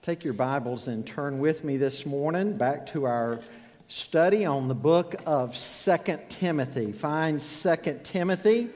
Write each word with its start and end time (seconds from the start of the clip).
Take 0.00 0.24
your 0.24 0.32
Bibles 0.32 0.86
and 0.86 1.04
turn 1.04 1.40
with 1.40 1.64
me 1.64 1.76
this 1.76 2.06
morning 2.06 2.56
back 2.56 2.86
to 2.92 3.04
our 3.04 3.40
study 3.88 4.46
on 4.46 4.68
the 4.68 4.74
book 4.74 5.16
of 5.26 5.56
Second 5.56 6.20
Timothy. 6.28 6.92
Find 6.92 7.42
Second 7.42 8.04
Timothy, 8.04 8.70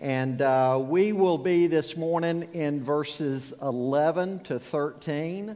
and 0.00 0.42
uh, 0.42 0.78
we 0.82 1.12
will 1.12 1.38
be 1.38 1.68
this 1.68 1.96
morning 1.96 2.48
in 2.54 2.82
verses 2.82 3.54
11 3.62 4.40
to 4.40 4.58
13. 4.58 5.50
Uh, 5.50 5.54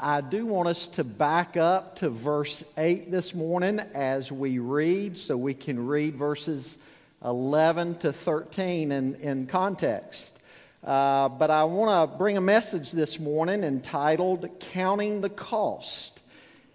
I 0.00 0.20
do 0.20 0.46
want 0.46 0.68
us 0.68 0.86
to 0.88 1.04
back 1.04 1.56
up 1.56 1.96
to 1.96 2.08
verse 2.08 2.62
8 2.78 3.10
this 3.10 3.34
morning 3.34 3.80
as 3.92 4.30
we 4.30 4.60
read, 4.60 5.18
so 5.18 5.36
we 5.36 5.52
can 5.52 5.84
read 5.84 6.14
verses 6.14 6.78
11 7.24 7.98
to 7.98 8.12
13 8.12 8.92
in, 8.92 9.14
in 9.16 9.46
context. 9.48 10.37
Uh, 10.84 11.28
but 11.28 11.50
I 11.50 11.64
want 11.64 12.12
to 12.12 12.16
bring 12.16 12.36
a 12.36 12.40
message 12.40 12.92
this 12.92 13.18
morning 13.18 13.64
entitled 13.64 14.48
Counting 14.60 15.20
the 15.20 15.28
Cost 15.28 16.20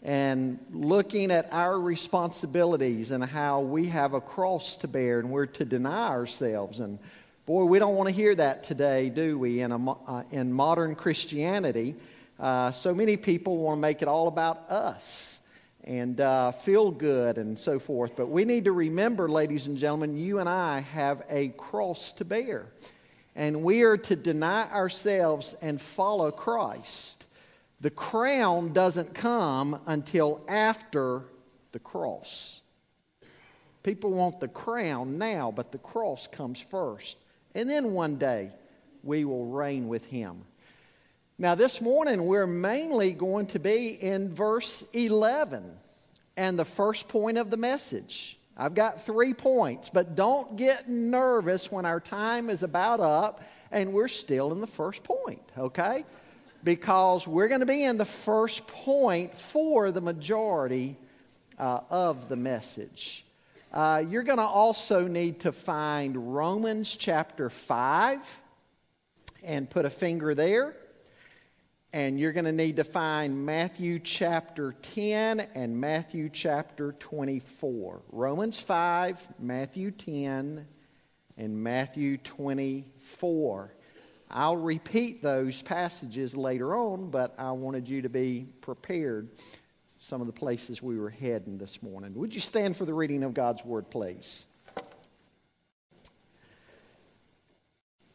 and 0.03 0.59
looking 0.73 1.31
at 1.31 1.47
our 1.53 1.79
responsibilities 1.79 3.11
and 3.11 3.23
how 3.23 3.61
we 3.61 3.87
have 3.87 4.13
a 4.13 4.19
cross 4.19 4.75
to 4.77 4.89
bear 4.89 5.19
and 5.19 5.29
we're 5.29 5.45
to 5.45 5.63
deny 5.63 6.09
ourselves. 6.09 6.81
And 6.81 6.99
boy, 7.45 7.63
we 7.63 7.79
don't 7.79 7.95
want 7.95 8.09
to 8.09 8.13
hear 8.13 8.35
that 8.35 8.63
today, 8.63 9.09
do 9.09 9.39
we, 9.39 9.61
in, 9.61 9.71
a, 9.71 9.91
uh, 9.91 10.23
in 10.31 10.51
modern 10.51 10.95
Christianity? 10.95 11.95
Uh, 12.37 12.73
so 12.73 12.93
many 12.93 13.15
people 13.15 13.57
want 13.57 13.77
to 13.77 13.81
make 13.81 14.01
it 14.01 14.09
all 14.09 14.27
about 14.27 14.69
us 14.69 15.39
and 15.85 16.19
uh, 16.19 16.51
feel 16.51 16.91
good 16.91 17.37
and 17.37 17.57
so 17.57 17.79
forth. 17.79 18.17
But 18.17 18.27
we 18.27 18.43
need 18.43 18.65
to 18.65 18.73
remember, 18.73 19.29
ladies 19.29 19.67
and 19.67 19.77
gentlemen, 19.77 20.17
you 20.17 20.39
and 20.39 20.49
I 20.49 20.81
have 20.81 21.23
a 21.29 21.49
cross 21.49 22.11
to 22.13 22.25
bear 22.25 22.67
and 23.35 23.63
we 23.63 23.81
are 23.81 23.97
to 23.97 24.15
deny 24.15 24.69
ourselves 24.71 25.55
and 25.61 25.81
follow 25.81 26.31
Christ. 26.31 27.25
The 27.81 27.89
crown 27.89 28.73
doesn't 28.73 29.13
come 29.13 29.81
until 29.87 30.41
after 30.47 31.23
the 31.71 31.79
cross. 31.79 32.61
People 33.81 34.11
want 34.11 34.39
the 34.39 34.47
crown 34.47 35.17
now, 35.17 35.51
but 35.51 35.71
the 35.71 35.77
cross 35.77 36.27
comes 36.27 36.59
first. 36.59 37.17
And 37.53 37.69
then 37.69 37.91
one 37.91 38.15
day 38.17 38.51
we 39.03 39.25
will 39.25 39.45
reign 39.45 39.87
with 39.87 40.05
him. 40.05 40.45
Now, 41.37 41.55
this 41.55 41.81
morning 41.81 42.25
we're 42.25 42.47
mainly 42.47 43.11
going 43.11 43.47
to 43.47 43.59
be 43.59 43.87
in 43.89 44.33
verse 44.33 44.85
11 44.93 45.69
and 46.37 46.57
the 46.57 46.65
first 46.65 47.07
point 47.07 47.37
of 47.37 47.49
the 47.49 47.57
message. 47.57 48.37
I've 48.55 48.75
got 48.75 49.05
three 49.05 49.33
points, 49.33 49.89
but 49.89 50.15
don't 50.15 50.55
get 50.57 50.87
nervous 50.87 51.71
when 51.71 51.85
our 51.85 51.99
time 51.99 52.49
is 52.49 52.61
about 52.61 52.99
up 52.99 53.41
and 53.71 53.91
we're 53.91 54.07
still 54.07 54.51
in 54.51 54.61
the 54.61 54.67
first 54.67 55.03
point, 55.03 55.41
okay? 55.57 56.05
Because 56.63 57.27
we're 57.27 57.47
going 57.47 57.61
to 57.61 57.65
be 57.65 57.83
in 57.83 57.97
the 57.97 58.05
first 58.05 58.67
point 58.67 59.35
for 59.35 59.91
the 59.91 60.01
majority 60.01 60.95
uh, 61.57 61.79
of 61.89 62.29
the 62.29 62.35
message. 62.35 63.25
Uh, 63.73 64.03
you're 64.07 64.23
going 64.23 64.37
to 64.37 64.43
also 64.43 65.07
need 65.07 65.39
to 65.39 65.51
find 65.51 66.35
Romans 66.35 66.95
chapter 66.95 67.49
5 67.49 68.41
and 69.43 69.67
put 69.67 69.85
a 69.85 69.89
finger 69.89 70.35
there. 70.35 70.75
And 71.95 72.19
you're 72.19 72.31
going 72.31 72.45
to 72.45 72.51
need 72.51 72.77
to 72.77 72.83
find 72.83 73.45
Matthew 73.45 73.99
chapter 73.99 74.73
10 74.81 75.39
and 75.53 75.79
Matthew 75.79 76.27
chapter 76.27 76.93
24. 76.93 78.01
Romans 78.11 78.59
5, 78.59 79.27
Matthew 79.37 79.91
10, 79.91 80.65
and 81.37 81.63
Matthew 81.63 82.17
24. 82.17 83.75
I'll 84.31 84.57
repeat 84.57 85.21
those 85.21 85.61
passages 85.61 86.35
later 86.35 86.75
on, 86.75 87.11
but 87.11 87.35
I 87.37 87.51
wanted 87.51 87.87
you 87.87 88.01
to 88.01 88.09
be 88.09 88.49
prepared 88.61 89.29
some 89.99 90.19
of 90.19 90.25
the 90.25 90.33
places 90.33 90.81
we 90.81 90.97
were 90.97 91.11
heading 91.11 91.59
this 91.59 91.83
morning. 91.83 92.15
Would 92.15 92.33
you 92.33 92.41
stand 92.41 92.75
for 92.75 92.85
the 92.85 92.93
reading 92.95 93.21
of 93.21 93.35
God's 93.35 93.63
word, 93.63 93.91
please? 93.91 94.47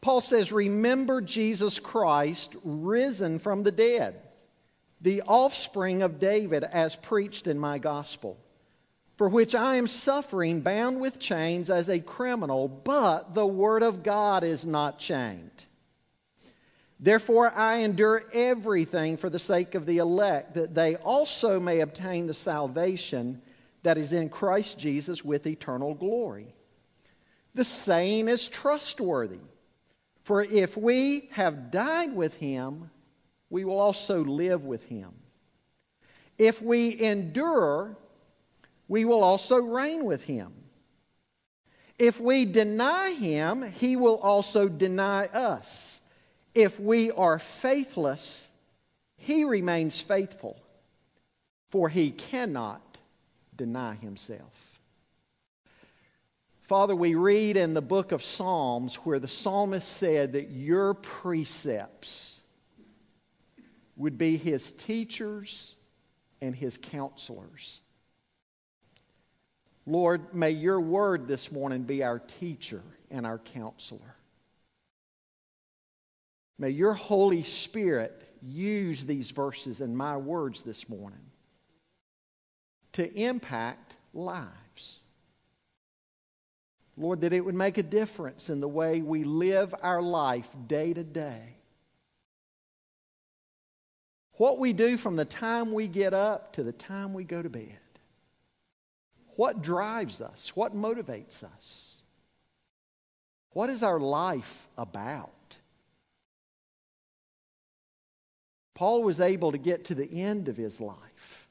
Paul 0.01 0.21
says, 0.21 0.51
Remember 0.51 1.21
Jesus 1.21 1.79
Christ 1.79 2.55
risen 2.63 3.39
from 3.39 3.63
the 3.63 3.71
dead, 3.71 4.21
the 5.01 5.23
offspring 5.23 6.01
of 6.01 6.19
David, 6.19 6.63
as 6.63 6.95
preached 6.95 7.47
in 7.47 7.59
my 7.59 7.79
gospel, 7.79 8.37
for 9.17 9.27
which 9.27 9.55
I 9.55 9.75
am 9.75 9.87
suffering, 9.87 10.61
bound 10.61 11.01
with 11.01 11.19
chains 11.19 11.69
as 11.69 11.89
a 11.89 11.99
criminal, 11.99 12.69
but 12.69 13.33
the 13.33 13.47
word 13.47 13.83
of 13.83 14.03
God 14.03 14.43
is 14.43 14.65
not 14.65 14.99
chained. 14.99 15.65
Therefore, 17.01 17.51
I 17.53 17.77
endure 17.77 18.23
everything 18.33 19.17
for 19.17 19.29
the 19.29 19.39
sake 19.39 19.75
of 19.75 19.85
the 19.85 19.97
elect, 19.97 20.55
that 20.55 20.75
they 20.75 20.95
also 20.97 21.59
may 21.59 21.79
obtain 21.79 22.27
the 22.27 22.33
salvation 22.33 23.41
that 23.83 23.97
is 23.97 24.11
in 24.11 24.29
Christ 24.29 24.77
Jesus 24.77 25.23
with 25.23 25.47
eternal 25.47 25.93
glory. 25.93 26.53
The 27.55 27.63
saying 27.63 28.27
is 28.27 28.47
trustworthy. 28.47 29.39
For 30.29 30.43
if 30.43 30.77
we 30.77 31.27
have 31.31 31.71
died 31.71 32.13
with 32.13 32.35
him, 32.35 32.91
we 33.49 33.65
will 33.65 33.79
also 33.79 34.23
live 34.23 34.63
with 34.63 34.83
him. 34.83 35.11
If 36.37 36.61
we 36.61 37.01
endure, 37.01 37.97
we 38.87 39.05
will 39.05 39.23
also 39.23 39.57
reign 39.57 40.05
with 40.05 40.21
him. 40.21 40.53
If 41.97 42.21
we 42.21 42.45
deny 42.45 43.13
him, 43.13 43.71
he 43.71 43.95
will 43.95 44.17
also 44.17 44.69
deny 44.69 45.25
us. 45.25 45.99
If 46.53 46.79
we 46.79 47.09
are 47.09 47.39
faithless, 47.39 48.49
he 49.17 49.45
remains 49.45 49.99
faithful, 49.99 50.61
for 51.71 51.89
he 51.89 52.11
cannot 52.11 52.99
deny 53.55 53.95
himself. 53.95 54.68
Father, 56.69 56.95
we 56.95 57.15
read 57.15 57.57
in 57.57 57.73
the 57.73 57.81
book 57.81 58.11
of 58.11 58.23
Psalms 58.23 58.93
where 58.97 59.17
the 59.17 59.27
psalmist 59.27 59.87
said 59.91 60.33
that 60.33 60.51
your 60.51 60.93
precepts 60.93 62.41
would 63.95 64.19
be 64.19 64.37
his 64.37 64.71
teachers 64.73 65.73
and 66.43 66.55
his 66.55 66.77
counselors. 66.77 67.81
Lord, 69.87 70.35
may 70.35 70.51
your 70.51 70.79
word 70.79 71.27
this 71.27 71.51
morning 71.51 71.81
be 71.81 72.03
our 72.03 72.19
teacher 72.19 72.83
and 73.09 73.25
our 73.25 73.39
counselor. 73.39 74.15
May 76.59 76.69
your 76.69 76.93
Holy 76.93 77.41
Spirit 77.41 78.31
use 78.43 79.05
these 79.05 79.31
verses 79.31 79.81
and 79.81 79.97
my 79.97 80.17
words 80.17 80.61
this 80.61 80.87
morning 80.87 81.31
to 82.91 83.11
impact 83.19 83.95
lives. 84.13 84.58
Lord, 86.99 87.21
that 87.21 87.31
it 87.31 87.45
would 87.45 87.55
make 87.55 87.77
a 87.77 87.83
difference 87.83 88.49
in 88.49 88.59
the 88.59 88.67
way 88.67 89.01
we 89.01 89.23
live 89.23 89.73
our 89.81 90.01
life 90.01 90.49
day 90.67 90.93
to 90.93 91.03
day. 91.03 91.55
What 94.33 94.59
we 94.59 94.73
do 94.73 94.97
from 94.97 95.15
the 95.15 95.25
time 95.25 95.71
we 95.71 95.87
get 95.87 96.13
up 96.13 96.53
to 96.53 96.63
the 96.63 96.73
time 96.73 97.13
we 97.13 97.23
go 97.23 97.41
to 97.41 97.49
bed. 97.49 97.79
What 99.37 99.61
drives 99.61 100.19
us? 100.19 100.51
What 100.55 100.75
motivates 100.75 101.43
us? 101.43 101.95
What 103.51 103.69
is 103.69 103.81
our 103.81 103.99
life 103.99 104.67
about? 104.77 105.31
Paul 108.75 109.03
was 109.03 109.21
able 109.21 109.53
to 109.53 109.57
get 109.57 109.85
to 109.85 109.95
the 109.95 110.21
end 110.21 110.49
of 110.49 110.57
his 110.57 110.81
life 110.81 111.47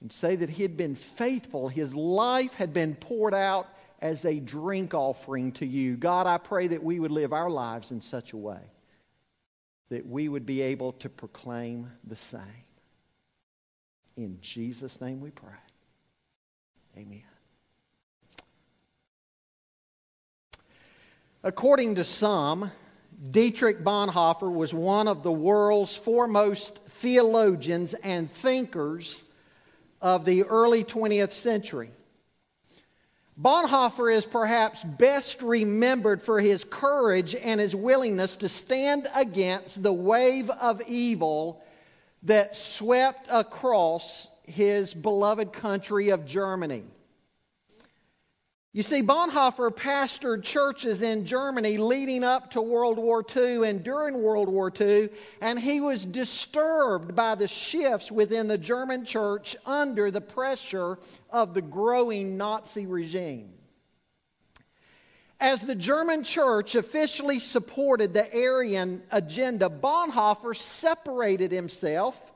and 0.00 0.10
say 0.10 0.36
that 0.36 0.50
he 0.50 0.62
had 0.62 0.76
been 0.76 0.94
faithful. 0.94 1.68
His 1.68 1.94
life 1.94 2.54
had 2.54 2.72
been 2.72 2.94
poured 2.94 3.34
out 3.34 3.68
as 4.02 4.24
a 4.24 4.40
drink 4.40 4.92
offering 4.92 5.52
to 5.52 5.64
you. 5.64 5.96
God, 5.96 6.26
I 6.26 6.36
pray 6.36 6.66
that 6.66 6.82
we 6.82 7.00
would 7.00 7.12
live 7.12 7.32
our 7.32 7.48
lives 7.48 7.92
in 7.92 8.02
such 8.02 8.32
a 8.32 8.36
way 8.36 8.60
that 9.88 10.06
we 10.06 10.26
would 10.26 10.46
be 10.46 10.62
able 10.62 10.92
to 10.92 11.10
proclaim 11.10 11.86
the 12.04 12.16
same. 12.16 12.40
In 14.16 14.38
Jesus' 14.40 15.00
name 15.02 15.20
we 15.20 15.30
pray. 15.30 15.50
Amen. 16.96 17.22
According 21.42 21.96
to 21.96 22.04
some, 22.04 22.70
Dietrich 23.30 23.84
Bonhoeffer 23.84 24.50
was 24.50 24.72
one 24.72 25.08
of 25.08 25.22
the 25.22 25.30
world's 25.30 25.94
foremost 25.94 26.78
theologians 26.86 27.92
and 27.92 28.30
thinkers 28.30 29.24
of 30.00 30.24
the 30.24 30.44
early 30.44 30.84
20th 30.84 31.32
century. 31.32 31.90
Bonhoeffer 33.40 34.12
is 34.14 34.26
perhaps 34.26 34.84
best 34.84 35.42
remembered 35.42 36.22
for 36.22 36.38
his 36.38 36.64
courage 36.64 37.34
and 37.34 37.60
his 37.60 37.74
willingness 37.74 38.36
to 38.36 38.48
stand 38.48 39.08
against 39.14 39.82
the 39.82 39.92
wave 39.92 40.50
of 40.50 40.82
evil 40.86 41.62
that 42.24 42.54
swept 42.54 43.26
across 43.30 44.28
his 44.44 44.92
beloved 44.92 45.52
country 45.52 46.10
of 46.10 46.26
Germany. 46.26 46.84
You 48.74 48.82
see, 48.82 49.02
Bonhoeffer 49.02 49.70
pastored 49.70 50.42
churches 50.42 51.02
in 51.02 51.26
Germany 51.26 51.76
leading 51.76 52.24
up 52.24 52.52
to 52.52 52.62
World 52.62 52.96
War 52.96 53.22
II 53.36 53.68
and 53.68 53.84
during 53.84 54.22
World 54.22 54.48
War 54.48 54.72
II, 54.80 55.10
and 55.42 55.60
he 55.60 55.80
was 55.80 56.06
disturbed 56.06 57.14
by 57.14 57.34
the 57.34 57.48
shifts 57.48 58.10
within 58.10 58.48
the 58.48 58.56
German 58.56 59.04
church 59.04 59.56
under 59.66 60.10
the 60.10 60.22
pressure 60.22 60.98
of 61.28 61.52
the 61.52 61.60
growing 61.60 62.38
Nazi 62.38 62.86
regime. 62.86 63.52
As 65.38 65.60
the 65.60 65.74
German 65.74 66.24
church 66.24 66.74
officially 66.74 67.40
supported 67.40 68.14
the 68.14 68.32
Aryan 68.34 69.02
agenda, 69.10 69.68
Bonhoeffer 69.68 70.56
separated 70.56 71.52
himself 71.52 72.31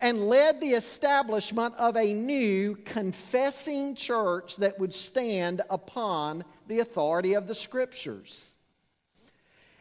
and 0.00 0.28
led 0.28 0.60
the 0.60 0.70
establishment 0.70 1.74
of 1.76 1.96
a 1.96 2.14
new 2.14 2.76
confessing 2.84 3.94
church 3.94 4.56
that 4.56 4.78
would 4.78 4.94
stand 4.94 5.60
upon 5.68 6.44
the 6.68 6.78
authority 6.78 7.34
of 7.34 7.46
the 7.46 7.54
Scriptures. 7.54 8.54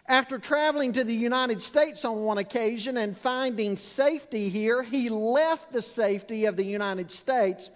After 0.08 0.40
traveling 0.40 0.94
to 0.94 1.04
the 1.04 1.16
United 1.16 1.62
States 1.62 2.04
on 2.04 2.24
one 2.24 2.40
occasion 2.40 2.98
and 2.98 3.16
finding 3.16 3.78
safety 3.78 4.50
here, 4.50 4.82
he 4.82 5.08
left 5.08 5.72
the 5.72 5.84
safety 5.84 6.46
of 6.46 6.56
the 6.56 6.66
United 6.66 7.12
States 7.12 7.70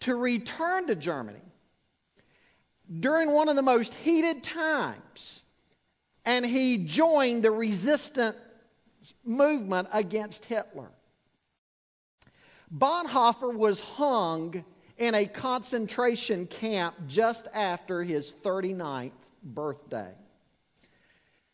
to 0.00 0.16
return 0.16 0.86
to 0.86 0.94
Germany 0.94 1.40
during 3.00 3.30
one 3.30 3.48
of 3.48 3.56
the 3.56 3.62
most 3.62 3.94
heated 3.94 4.42
times, 4.42 5.42
and 6.24 6.44
he 6.44 6.78
joined 6.78 7.44
the 7.44 7.50
resistant 7.50 8.36
movement 9.24 9.88
against 9.92 10.46
Hitler. 10.46 10.90
Bonhoeffer 12.76 13.54
was 13.54 13.80
hung 13.80 14.64
in 14.98 15.14
a 15.14 15.26
concentration 15.26 16.46
camp 16.46 16.94
just 17.06 17.48
after 17.54 18.02
his 18.02 18.32
39th 18.32 19.12
birthday. 19.42 20.12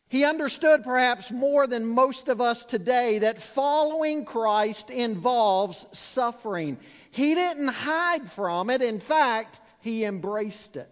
He 0.09 0.25
understood 0.25 0.83
perhaps 0.83 1.31
more 1.31 1.67
than 1.67 1.87
most 1.87 2.29
of 2.29 2.41
us 2.41 2.65
today 2.65 3.21
that 3.21 3.41
following 3.41 4.25
Christ 4.25 4.91
involves 4.91 5.87
suffering. 5.93 6.79
He 7.11 7.35
didn't 7.35 7.69
hide 7.69 8.29
from 8.31 8.71
it, 8.71 8.83
in 8.83 8.99
fact, 8.99 9.61
he 9.81 10.05
embraced 10.05 10.77
it. 10.77 10.91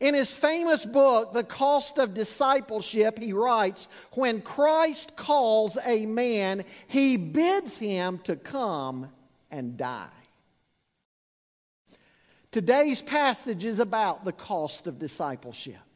In 0.00 0.14
his 0.14 0.36
famous 0.36 0.84
book, 0.84 1.32
The 1.32 1.44
Cost 1.44 1.98
of 1.98 2.14
Discipleship, 2.14 3.18
he 3.18 3.32
writes 3.32 3.88
When 4.12 4.42
Christ 4.42 5.16
calls 5.16 5.78
a 5.84 6.06
man, 6.06 6.64
he 6.88 7.16
bids 7.16 7.76
him 7.76 8.18
to 8.24 8.36
come 8.36 9.10
and 9.50 9.76
die. 9.76 10.08
Today's 12.50 13.02
passage 13.02 13.64
is 13.64 13.78
about 13.78 14.24
the 14.24 14.32
cost 14.32 14.86
of 14.86 14.98
discipleship. 14.98 15.93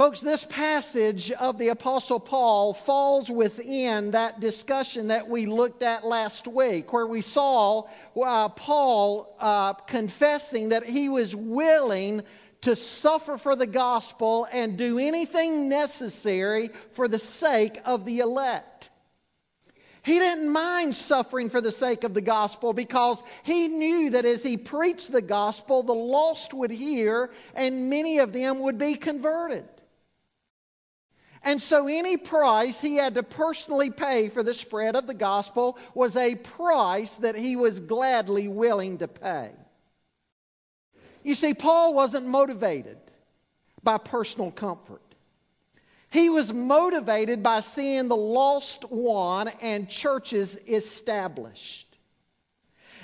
Folks, 0.00 0.22
this 0.22 0.46
passage 0.46 1.30
of 1.30 1.58
the 1.58 1.68
Apostle 1.68 2.20
Paul 2.20 2.72
falls 2.72 3.30
within 3.30 4.12
that 4.12 4.40
discussion 4.40 5.08
that 5.08 5.28
we 5.28 5.44
looked 5.44 5.82
at 5.82 6.06
last 6.06 6.48
week, 6.48 6.94
where 6.94 7.06
we 7.06 7.20
saw 7.20 7.86
uh, 8.18 8.48
Paul 8.48 9.36
uh, 9.38 9.74
confessing 9.74 10.70
that 10.70 10.84
he 10.84 11.10
was 11.10 11.36
willing 11.36 12.22
to 12.62 12.76
suffer 12.76 13.36
for 13.36 13.54
the 13.54 13.66
gospel 13.66 14.48
and 14.50 14.78
do 14.78 14.98
anything 14.98 15.68
necessary 15.68 16.70
for 16.92 17.06
the 17.06 17.18
sake 17.18 17.78
of 17.84 18.06
the 18.06 18.20
elect. 18.20 18.88
He 20.02 20.18
didn't 20.18 20.48
mind 20.48 20.96
suffering 20.96 21.50
for 21.50 21.60
the 21.60 21.70
sake 21.70 22.04
of 22.04 22.14
the 22.14 22.22
gospel 22.22 22.72
because 22.72 23.22
he 23.42 23.68
knew 23.68 24.08
that 24.08 24.24
as 24.24 24.42
he 24.42 24.56
preached 24.56 25.12
the 25.12 25.20
gospel, 25.20 25.82
the 25.82 25.92
lost 25.92 26.54
would 26.54 26.70
hear 26.70 27.28
and 27.54 27.90
many 27.90 28.16
of 28.16 28.32
them 28.32 28.60
would 28.60 28.78
be 28.78 28.94
converted. 28.94 29.68
And 31.42 31.60
so, 31.60 31.86
any 31.86 32.18
price 32.18 32.80
he 32.80 32.96
had 32.96 33.14
to 33.14 33.22
personally 33.22 33.90
pay 33.90 34.28
for 34.28 34.42
the 34.42 34.52
spread 34.52 34.94
of 34.94 35.06
the 35.06 35.14
gospel 35.14 35.78
was 35.94 36.14
a 36.16 36.34
price 36.34 37.16
that 37.16 37.34
he 37.34 37.56
was 37.56 37.80
gladly 37.80 38.46
willing 38.46 38.98
to 38.98 39.08
pay. 39.08 39.52
You 41.22 41.34
see, 41.34 41.54
Paul 41.54 41.94
wasn't 41.94 42.26
motivated 42.26 42.98
by 43.82 43.98
personal 43.98 44.50
comfort. 44.50 45.02
He 46.10 46.28
was 46.28 46.52
motivated 46.52 47.42
by 47.42 47.60
seeing 47.60 48.08
the 48.08 48.16
lost 48.16 48.90
won 48.90 49.48
and 49.60 49.88
churches 49.88 50.58
established. 50.66 51.89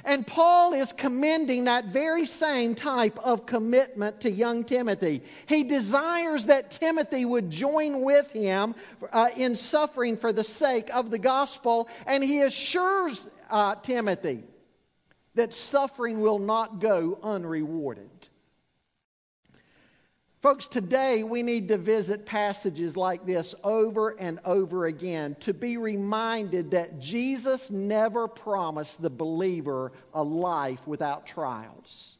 And 0.06 0.24
Paul 0.24 0.72
is 0.72 0.92
commending 0.92 1.64
that 1.64 1.86
very 1.86 2.24
same 2.24 2.76
type 2.76 3.18
of 3.18 3.44
commitment 3.44 4.20
to 4.20 4.30
young 4.30 4.62
Timothy. 4.62 5.22
He 5.46 5.64
desires 5.64 6.46
that 6.46 6.70
Timothy 6.70 7.24
would 7.24 7.50
join 7.50 8.02
with 8.02 8.30
him 8.30 8.76
uh, 9.12 9.30
in 9.36 9.56
suffering 9.56 10.16
for 10.16 10.32
the 10.32 10.44
sake 10.44 10.94
of 10.94 11.10
the 11.10 11.18
gospel, 11.18 11.88
and 12.06 12.22
he 12.22 12.42
assures 12.42 13.28
uh, 13.50 13.74
Timothy 13.74 14.44
that 15.34 15.52
suffering 15.52 16.20
will 16.20 16.38
not 16.38 16.80
go 16.80 17.18
unrewarded. 17.22 18.28
Folks, 20.46 20.68
today 20.68 21.24
we 21.24 21.42
need 21.42 21.66
to 21.66 21.76
visit 21.76 22.24
passages 22.24 22.96
like 22.96 23.26
this 23.26 23.52
over 23.64 24.10
and 24.10 24.38
over 24.44 24.86
again 24.86 25.34
to 25.40 25.52
be 25.52 25.76
reminded 25.76 26.70
that 26.70 27.00
Jesus 27.00 27.68
never 27.68 28.28
promised 28.28 29.02
the 29.02 29.10
believer 29.10 29.90
a 30.14 30.22
life 30.22 30.86
without 30.86 31.26
trials, 31.26 32.16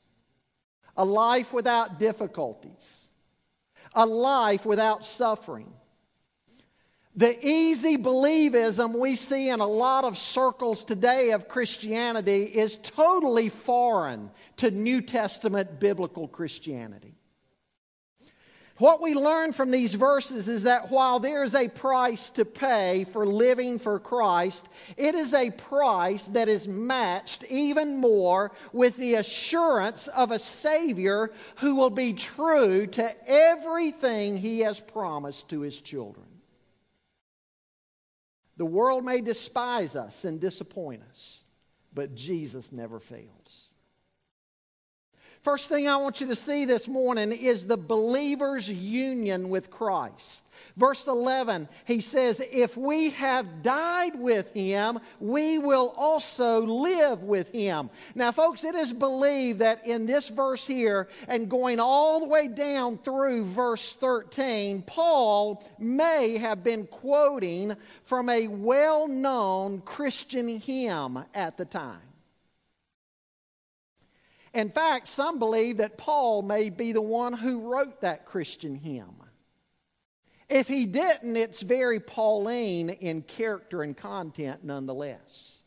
a 0.96 1.04
life 1.04 1.52
without 1.52 2.00
difficulties, 2.00 3.06
a 3.94 4.04
life 4.04 4.66
without 4.66 5.04
suffering. 5.04 5.72
The 7.14 7.38
easy 7.46 7.96
believism 7.96 8.98
we 8.98 9.14
see 9.14 9.50
in 9.50 9.60
a 9.60 9.68
lot 9.68 10.02
of 10.02 10.18
circles 10.18 10.82
today 10.82 11.30
of 11.30 11.46
Christianity 11.46 12.42
is 12.42 12.76
totally 12.78 13.50
foreign 13.50 14.32
to 14.56 14.72
New 14.72 15.00
Testament 15.00 15.78
biblical 15.78 16.26
Christianity. 16.26 17.15
What 18.78 19.00
we 19.00 19.14
learn 19.14 19.54
from 19.54 19.70
these 19.70 19.94
verses 19.94 20.48
is 20.48 20.64
that 20.64 20.90
while 20.90 21.18
there 21.18 21.42
is 21.42 21.54
a 21.54 21.68
price 21.68 22.28
to 22.30 22.44
pay 22.44 23.04
for 23.04 23.26
living 23.26 23.78
for 23.78 23.98
Christ, 23.98 24.68
it 24.98 25.14
is 25.14 25.32
a 25.32 25.50
price 25.50 26.26
that 26.28 26.50
is 26.50 26.68
matched 26.68 27.44
even 27.44 27.96
more 27.96 28.52
with 28.74 28.96
the 28.98 29.14
assurance 29.14 30.08
of 30.08 30.30
a 30.30 30.38
Savior 30.38 31.30
who 31.56 31.76
will 31.76 31.90
be 31.90 32.12
true 32.12 32.86
to 32.88 33.14
everything 33.26 34.36
He 34.36 34.60
has 34.60 34.78
promised 34.78 35.48
to 35.48 35.60
His 35.60 35.80
children. 35.80 36.26
The 38.58 38.66
world 38.66 39.04
may 39.06 39.22
despise 39.22 39.96
us 39.96 40.26
and 40.26 40.38
disappoint 40.38 41.02
us, 41.10 41.40
but 41.94 42.14
Jesus 42.14 42.72
never 42.72 43.00
fails. 43.00 43.65
First 45.46 45.68
thing 45.68 45.86
I 45.86 45.96
want 45.98 46.20
you 46.20 46.26
to 46.26 46.34
see 46.34 46.64
this 46.64 46.88
morning 46.88 47.30
is 47.30 47.68
the 47.68 47.76
believer's 47.76 48.68
union 48.68 49.48
with 49.48 49.70
Christ. 49.70 50.42
Verse 50.76 51.06
11, 51.06 51.68
he 51.84 52.00
says, 52.00 52.42
If 52.50 52.76
we 52.76 53.10
have 53.10 53.62
died 53.62 54.18
with 54.18 54.52
him, 54.52 54.98
we 55.20 55.58
will 55.58 55.94
also 55.96 56.62
live 56.62 57.22
with 57.22 57.52
him. 57.52 57.90
Now, 58.16 58.32
folks, 58.32 58.64
it 58.64 58.74
is 58.74 58.92
believed 58.92 59.60
that 59.60 59.86
in 59.86 60.04
this 60.04 60.26
verse 60.26 60.66
here, 60.66 61.06
and 61.28 61.48
going 61.48 61.78
all 61.78 62.18
the 62.18 62.26
way 62.26 62.48
down 62.48 62.98
through 62.98 63.44
verse 63.44 63.92
13, 63.92 64.82
Paul 64.82 65.62
may 65.78 66.38
have 66.38 66.64
been 66.64 66.88
quoting 66.88 67.76
from 68.02 68.28
a 68.30 68.48
well 68.48 69.06
known 69.06 69.80
Christian 69.82 70.48
hymn 70.58 71.24
at 71.34 71.56
the 71.56 71.66
time. 71.66 72.00
In 74.56 74.70
fact, 74.70 75.08
some 75.08 75.38
believe 75.38 75.76
that 75.76 75.98
Paul 75.98 76.40
may 76.40 76.70
be 76.70 76.92
the 76.92 77.02
one 77.02 77.34
who 77.34 77.70
wrote 77.70 78.00
that 78.00 78.24
Christian 78.24 78.74
hymn. 78.74 79.22
If 80.48 80.66
he 80.66 80.86
didn't, 80.86 81.36
it's 81.36 81.60
very 81.60 82.00
Pauline 82.00 82.88
in 82.88 83.20
character 83.20 83.82
and 83.82 83.94
content 83.94 84.64
nonetheless. 84.64 85.58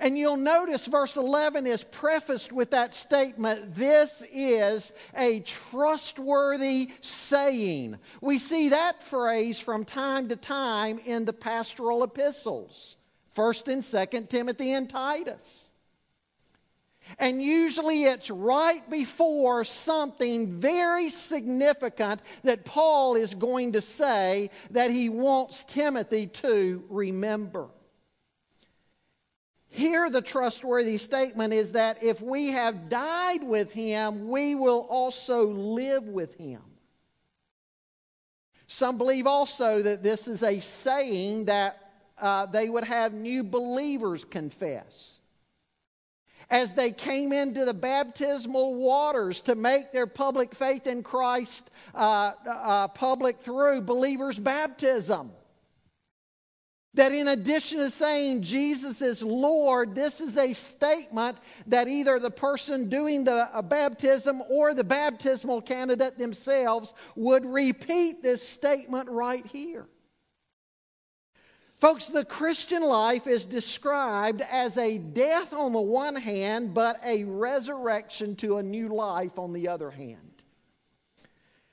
And 0.00 0.18
you'll 0.18 0.38
notice 0.38 0.88
verse 0.88 1.16
11 1.16 1.68
is 1.68 1.84
prefaced 1.84 2.50
with 2.50 2.72
that 2.72 2.96
statement 2.96 3.76
this 3.76 4.24
is 4.32 4.90
a 5.16 5.38
trustworthy 5.40 6.90
saying. 7.00 7.96
We 8.20 8.40
see 8.40 8.70
that 8.70 9.04
phrase 9.04 9.60
from 9.60 9.84
time 9.84 10.30
to 10.30 10.36
time 10.36 10.98
in 11.04 11.26
the 11.26 11.32
pastoral 11.32 12.02
epistles, 12.02 12.96
1st 13.36 13.72
and 13.72 13.82
2nd 13.84 14.28
Timothy 14.28 14.72
and 14.72 14.90
Titus. 14.90 15.69
And 17.18 17.42
usually 17.42 18.04
it's 18.04 18.30
right 18.30 18.88
before 18.88 19.64
something 19.64 20.60
very 20.60 21.10
significant 21.10 22.20
that 22.44 22.64
Paul 22.64 23.16
is 23.16 23.34
going 23.34 23.72
to 23.72 23.80
say 23.80 24.50
that 24.70 24.90
he 24.90 25.08
wants 25.08 25.64
Timothy 25.64 26.26
to 26.28 26.84
remember. 26.88 27.68
Here, 29.68 30.10
the 30.10 30.20
trustworthy 30.20 30.98
statement 30.98 31.52
is 31.52 31.72
that 31.72 32.02
if 32.02 32.20
we 32.20 32.48
have 32.48 32.88
died 32.88 33.44
with 33.44 33.70
him, 33.70 34.28
we 34.28 34.56
will 34.56 34.86
also 34.90 35.46
live 35.46 36.08
with 36.08 36.34
him. 36.34 36.60
Some 38.66 38.98
believe 38.98 39.26
also 39.26 39.82
that 39.82 40.02
this 40.02 40.26
is 40.26 40.42
a 40.42 40.60
saying 40.60 41.44
that 41.46 41.90
uh, 42.18 42.46
they 42.46 42.68
would 42.68 42.84
have 42.84 43.14
new 43.14 43.44
believers 43.44 44.24
confess. 44.24 45.19
As 46.50 46.74
they 46.74 46.90
came 46.90 47.32
into 47.32 47.64
the 47.64 47.74
baptismal 47.74 48.74
waters 48.74 49.40
to 49.42 49.54
make 49.54 49.92
their 49.92 50.08
public 50.08 50.54
faith 50.54 50.86
in 50.86 51.04
Christ 51.04 51.70
uh, 51.94 52.32
uh, 52.44 52.88
public 52.88 53.38
through 53.38 53.82
believers' 53.82 54.38
baptism. 54.38 55.30
That 56.94 57.12
in 57.12 57.28
addition 57.28 57.78
to 57.78 57.88
saying 57.88 58.42
Jesus 58.42 59.00
is 59.00 59.22
Lord, 59.22 59.94
this 59.94 60.20
is 60.20 60.36
a 60.36 60.52
statement 60.52 61.38
that 61.68 61.86
either 61.86 62.18
the 62.18 62.32
person 62.32 62.88
doing 62.88 63.22
the 63.22 63.48
uh, 63.54 63.62
baptism 63.62 64.42
or 64.50 64.74
the 64.74 64.82
baptismal 64.82 65.62
candidate 65.62 66.18
themselves 66.18 66.92
would 67.14 67.46
repeat 67.46 68.24
this 68.24 68.46
statement 68.46 69.08
right 69.08 69.46
here. 69.46 69.86
Folks, 71.80 72.08
the 72.08 72.26
Christian 72.26 72.82
life 72.82 73.26
is 73.26 73.46
described 73.46 74.42
as 74.42 74.76
a 74.76 74.98
death 74.98 75.54
on 75.54 75.72
the 75.72 75.80
one 75.80 76.14
hand, 76.14 76.74
but 76.74 77.00
a 77.02 77.24
resurrection 77.24 78.36
to 78.36 78.58
a 78.58 78.62
new 78.62 78.88
life 78.88 79.38
on 79.38 79.54
the 79.54 79.66
other 79.66 79.90
hand. 79.90 80.29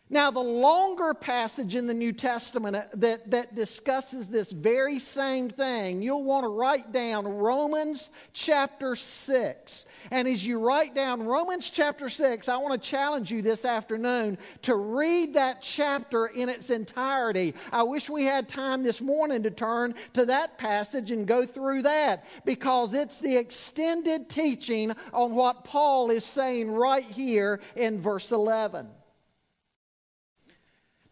Now, 0.10 0.32
the 0.32 0.40
longer 0.40 1.14
passage 1.14 1.76
in 1.76 1.86
the 1.86 1.94
New 1.94 2.14
Testament 2.14 2.78
uh, 2.78 2.84
that, 2.94 3.30
that 3.32 3.56
discusses 3.56 4.30
this 4.30 4.54
very 4.54 5.00
same 5.00 5.50
thing, 5.50 6.02
you'll 6.02 6.24
want 6.24 6.46
to 6.46 6.48
write 6.48 6.94
down 6.94 7.28
Romans 7.28 8.10
chapter 8.32 8.96
6. 8.96 9.86
And 10.10 10.26
as 10.30 10.48
you 10.48 10.60
write 10.60 10.96
down 10.96 11.24
Romans 11.24 11.70
chapter 11.70 12.08
6, 12.08 12.48
I 12.48 12.56
want 12.56 12.82
to 12.82 12.90
challenge 12.90 13.32
you 13.32 13.42
this 13.42 13.66
afternoon 13.66 14.38
to 14.62 14.76
read 14.76 15.34
that 15.34 15.62
chapter 15.62 16.28
in 16.28 16.48
its 16.48 16.70
entirety. 16.70 17.54
I 17.74 17.84
wish 17.84 18.10
we 18.10 18.24
had 18.24 18.48
time 18.48 18.84
this 18.84 19.02
morning 19.02 19.44
to 19.44 19.52
turn 19.52 19.94
to 20.14 20.26
that 20.26 20.58
passage 20.58 21.12
and 21.12 21.28
go 21.28 21.46
through 21.46 21.82
that 21.82 22.24
because 22.46 22.94
it's 22.94 23.20
the 23.20 23.36
extended 23.36 24.30
teaching 24.30 24.96
on 25.12 25.36
what 25.36 25.66
Paul 25.66 26.12
is 26.12 26.24
saying 26.24 26.72
right 26.72 27.04
here 27.04 27.60
in 27.76 28.00
verse 28.00 28.32
11. 28.32 28.88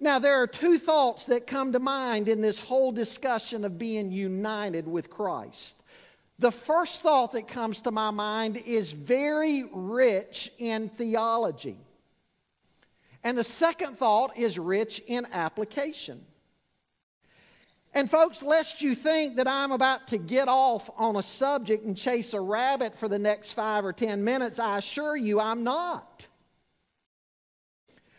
Now, 0.06 0.20
there 0.20 0.40
are 0.40 0.46
two 0.46 0.78
thoughts 0.78 1.26
that 1.26 1.48
come 1.48 1.72
to 1.72 1.80
mind 1.80 2.30
in 2.30 2.40
this 2.40 2.60
whole 2.60 2.92
discussion 2.92 3.66
of 3.66 3.80
being 3.80 4.12
united 4.12 4.88
with 4.88 5.10
Christ. 5.10 5.74
The 6.38 6.52
first 6.52 7.02
thought 7.02 7.32
that 7.32 7.48
comes 7.48 7.82
to 7.82 7.92
my 7.92 8.12
mind 8.12 8.58
is 8.68 8.92
very 8.92 9.68
rich 9.74 10.52
in 10.60 10.90
theology. 10.90 11.80
And 13.24 13.36
the 13.36 13.44
second 13.44 13.98
thought 13.98 14.38
is 14.38 14.60
rich 14.60 15.02
in 15.08 15.26
application. 15.32 16.24
And, 17.92 18.08
folks, 18.08 18.44
lest 18.44 18.84
you 18.84 18.94
think 18.94 19.38
that 19.38 19.48
I'm 19.48 19.72
about 19.72 20.10
to 20.10 20.20
get 20.20 20.48
off 20.48 20.88
on 20.98 21.16
a 21.16 21.24
subject 21.24 21.84
and 21.84 21.98
chase 21.98 22.36
a 22.36 22.40
rabbit 22.40 22.96
for 22.96 23.08
the 23.08 23.18
next 23.18 23.54
five 23.54 23.84
or 23.84 23.92
ten 23.92 24.24
minutes, 24.24 24.60
I 24.60 24.78
assure 24.78 25.18
you 25.18 25.40
I'm 25.40 25.64
not. 25.64 26.28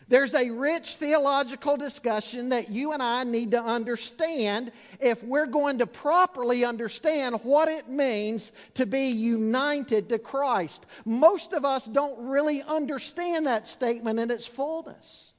There's 0.09 0.35
a 0.35 0.49
rich 0.49 0.93
theological 0.95 1.75
discussion 1.75 2.49
that 2.49 2.69
you 2.69 2.93
and 2.93 3.03
I 3.03 3.25
need 3.25 3.51
to 3.51 3.61
understand 3.61 4.71
if 5.01 5.21
we're 5.21 5.47
going 5.47 5.79
to 5.79 5.87
properly 5.87 6.63
understand 6.63 7.41
what 7.43 7.67
it 7.67 7.89
means 7.89 8.53
to 8.75 8.85
be 8.85 9.07
united 9.07 10.09
to 10.09 10.19
Christ. 10.19 10.85
Most 11.03 11.51
of 11.51 11.65
us 11.65 11.85
don't 11.85 12.29
really 12.29 12.61
understand 12.61 13.47
that 13.47 13.67
statement 13.67 14.19
in 14.19 14.31
its 14.31 14.47
fullness. 14.47 15.33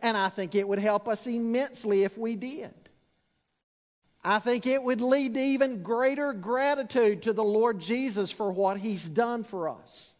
And 0.00 0.16
I 0.16 0.28
think 0.28 0.56
it 0.56 0.66
would 0.66 0.80
help 0.80 1.06
us 1.06 1.26
immensely 1.26 2.02
if 2.02 2.18
we 2.18 2.34
did. 2.34 2.74
I 4.24 4.38
think 4.40 4.66
it 4.66 4.82
would 4.82 5.00
lead 5.00 5.34
to 5.34 5.40
even 5.40 5.82
greater 5.82 6.32
gratitude 6.32 7.22
to 7.22 7.32
the 7.32 7.44
Lord 7.44 7.78
Jesus 7.78 8.30
for 8.30 8.50
what 8.50 8.78
He's 8.78 9.08
done 9.08 9.44
for 9.44 9.68
us. 9.68 10.14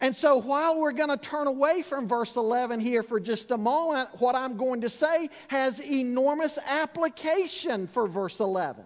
And 0.00 0.14
so, 0.14 0.36
while 0.36 0.78
we're 0.78 0.92
going 0.92 1.08
to 1.08 1.16
turn 1.16 1.48
away 1.48 1.82
from 1.82 2.06
verse 2.06 2.36
11 2.36 2.78
here 2.78 3.02
for 3.02 3.18
just 3.18 3.50
a 3.50 3.58
moment, 3.58 4.10
what 4.20 4.36
I'm 4.36 4.56
going 4.56 4.82
to 4.82 4.88
say 4.88 5.28
has 5.48 5.80
enormous 5.80 6.56
application 6.66 7.88
for 7.88 8.06
verse 8.06 8.38
11. 8.38 8.84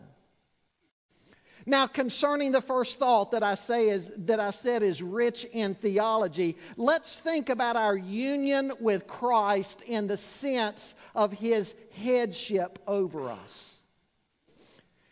Now, 1.66 1.87
concerning 1.87 2.50
the 2.50 2.62
first 2.62 2.99
thought 2.99 3.33
that 3.33 3.42
I 3.42 3.54
say 3.54 3.90
is 3.90 4.11
that 4.25 4.40
I 4.40 4.50
said 4.50 4.83
is 4.83 5.02
rich 5.02 5.45
in 5.45 5.75
theology, 5.75 6.57
let's 6.76 7.14
think 7.16 7.50
about 7.50 7.76
our 7.76 7.97
union 7.97 8.73
with 8.81 9.07
Christ 9.07 9.83
in 9.83 10.09
the 10.09 10.16
sense 10.16 10.95
of 11.14 11.33
his 11.33 11.75
headship 11.95 12.78
over 12.87 13.31
us. 13.31 13.81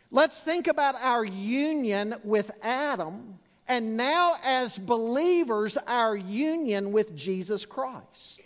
Let's 0.09 0.41
think 0.41 0.67
about 0.67 0.95
our 0.95 1.23
union 1.23 2.15
with 2.23 2.51
Adam 2.61 3.39
and 3.71 3.95
now, 3.95 4.35
as 4.43 4.77
believers, 4.77 5.77
our 5.87 6.13
union 6.13 6.91
with 6.91 7.15
Jesus 7.15 7.65
Christ. 7.65 8.41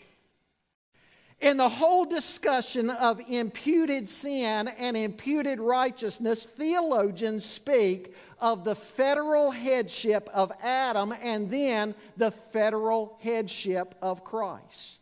In 1.41 1.57
the 1.57 1.67
whole 1.67 2.05
discussion 2.05 2.91
of 2.91 3.19
imputed 3.27 4.07
sin 4.07 4.67
and 4.67 4.95
imputed 4.95 5.59
righteousness, 5.59 6.43
theologians 6.43 7.43
speak 7.43 8.13
of 8.39 8.63
the 8.63 8.75
federal 8.75 9.49
headship 9.49 10.29
of 10.31 10.51
Adam 10.61 11.11
and 11.23 11.49
then 11.49 11.95
the 12.17 12.29
federal 12.29 13.17
headship 13.23 13.95
of 14.03 14.23
Christ. 14.23 14.99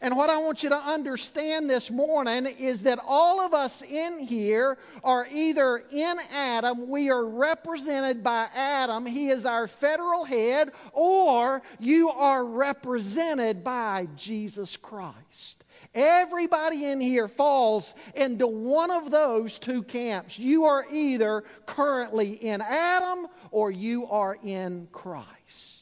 And 0.00 0.16
what 0.16 0.30
I 0.30 0.38
want 0.38 0.62
you 0.62 0.68
to 0.68 0.76
understand 0.76 1.68
this 1.68 1.90
morning 1.90 2.46
is 2.46 2.82
that 2.82 3.00
all 3.04 3.40
of 3.40 3.52
us 3.52 3.82
in 3.82 4.20
here 4.20 4.78
are 5.02 5.26
either 5.30 5.82
in 5.90 6.16
Adam, 6.32 6.88
we 6.88 7.10
are 7.10 7.26
represented 7.26 8.22
by 8.22 8.48
Adam, 8.54 9.04
he 9.06 9.28
is 9.30 9.44
our 9.44 9.66
federal 9.66 10.24
head, 10.24 10.70
or 10.92 11.62
you 11.80 12.10
are 12.10 12.44
represented 12.44 13.64
by 13.64 14.08
Jesus 14.14 14.76
Christ. 14.76 15.64
Everybody 15.94 16.84
in 16.84 17.00
here 17.00 17.26
falls 17.26 17.94
into 18.14 18.46
one 18.46 18.90
of 18.90 19.10
those 19.10 19.58
two 19.58 19.82
camps. 19.82 20.38
You 20.38 20.64
are 20.64 20.84
either 20.92 21.42
currently 21.66 22.34
in 22.34 22.60
Adam 22.60 23.26
or 23.50 23.72
you 23.72 24.06
are 24.06 24.36
in 24.44 24.86
Christ. 24.92 25.77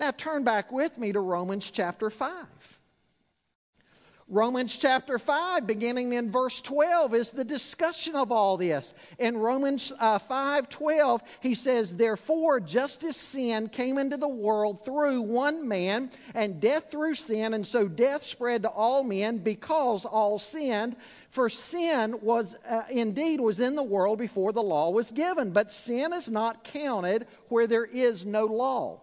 Now 0.00 0.12
turn 0.12 0.44
back 0.44 0.72
with 0.72 0.96
me 0.96 1.12
to 1.12 1.20
Romans 1.20 1.70
chapter 1.70 2.08
5. 2.08 2.46
Romans 4.28 4.74
chapter 4.74 5.18
5, 5.18 5.66
beginning 5.66 6.14
in 6.14 6.32
verse 6.32 6.62
12, 6.62 7.14
is 7.14 7.30
the 7.32 7.44
discussion 7.44 8.16
of 8.16 8.32
all 8.32 8.56
this. 8.56 8.94
In 9.18 9.36
Romans 9.36 9.92
uh, 10.00 10.18
5 10.18 10.70
12, 10.70 11.22
he 11.40 11.52
says, 11.52 11.94
Therefore, 11.94 12.60
just 12.60 13.04
as 13.04 13.14
sin 13.14 13.68
came 13.68 13.98
into 13.98 14.16
the 14.16 14.26
world 14.26 14.86
through 14.86 15.20
one 15.20 15.68
man, 15.68 16.10
and 16.34 16.62
death 16.62 16.90
through 16.90 17.16
sin, 17.16 17.52
and 17.52 17.66
so 17.66 17.86
death 17.86 18.22
spread 18.22 18.62
to 18.62 18.70
all 18.70 19.02
men 19.02 19.36
because 19.36 20.06
all 20.06 20.38
sinned. 20.38 20.96
For 21.28 21.50
sin 21.50 22.18
was 22.22 22.56
uh, 22.66 22.84
indeed 22.88 23.38
was 23.38 23.60
in 23.60 23.74
the 23.74 23.82
world 23.82 24.18
before 24.18 24.54
the 24.54 24.62
law 24.62 24.88
was 24.88 25.10
given, 25.10 25.50
but 25.50 25.70
sin 25.70 26.14
is 26.14 26.30
not 26.30 26.64
counted 26.64 27.26
where 27.48 27.66
there 27.66 27.84
is 27.84 28.24
no 28.24 28.46
law. 28.46 29.02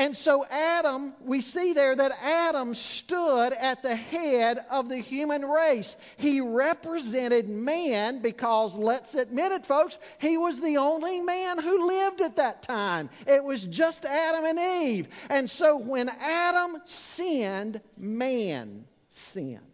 And 0.00 0.16
so, 0.16 0.46
Adam, 0.46 1.12
we 1.22 1.42
see 1.42 1.74
there 1.74 1.94
that 1.94 2.12
Adam 2.22 2.74
stood 2.74 3.52
at 3.52 3.82
the 3.82 3.94
head 3.94 4.64
of 4.70 4.88
the 4.88 4.96
human 4.96 5.42
race. 5.42 5.98
He 6.16 6.40
represented 6.40 7.50
man 7.50 8.22
because, 8.22 8.78
let's 8.78 9.14
admit 9.14 9.52
it, 9.52 9.66
folks, 9.66 9.98
he 10.18 10.38
was 10.38 10.58
the 10.58 10.78
only 10.78 11.20
man 11.20 11.58
who 11.58 11.86
lived 11.86 12.22
at 12.22 12.36
that 12.36 12.62
time. 12.62 13.10
It 13.26 13.44
was 13.44 13.66
just 13.66 14.06
Adam 14.06 14.46
and 14.46 14.58
Eve. 14.88 15.08
And 15.28 15.50
so, 15.50 15.76
when 15.76 16.08
Adam 16.08 16.78
sinned, 16.86 17.82
man 17.98 18.86
sinned. 19.10 19.69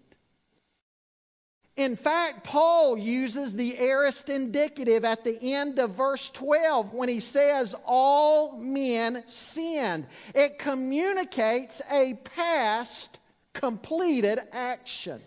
In 1.77 1.95
fact, 1.95 2.43
Paul 2.43 2.97
uses 2.97 3.55
the 3.55 3.79
aorist 3.79 4.31
indicative 4.31 5.05
at 5.05 5.25
the 5.25 5.39
end 5.53 5.79
of 5.79 5.91
verse 5.91 6.31
12 6.31 6.95
when 6.95 7.11
he 7.11 7.21
says, 7.21 7.75
All 7.85 8.57
men 8.57 9.23
sinned. 9.27 10.07
It 10.35 10.59
communicates 10.59 11.83
a 11.91 12.15
past 12.15 13.19
completed 13.53 14.41
action. 14.53 15.21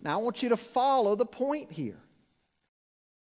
Now, 0.00 0.20
I 0.20 0.22
want 0.22 0.44
you 0.44 0.50
to 0.50 0.56
follow 0.56 1.16
the 1.16 1.26
point 1.26 1.72
here. 1.72 1.98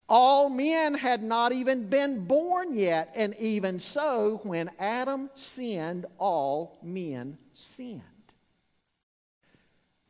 All 0.08 0.50
men 0.50 0.94
had 0.94 1.22
not 1.24 1.51
even 1.51 1.88
been 1.88 2.25
born 2.25 2.77
yet, 2.77 3.12
and 3.15 3.36
even 3.39 3.80
so, 3.80 4.39
when 4.44 4.70
Adam 4.77 5.30
sinned, 5.34 6.06
all 6.18 6.77
men 6.84 7.38
sinned. 7.54 8.04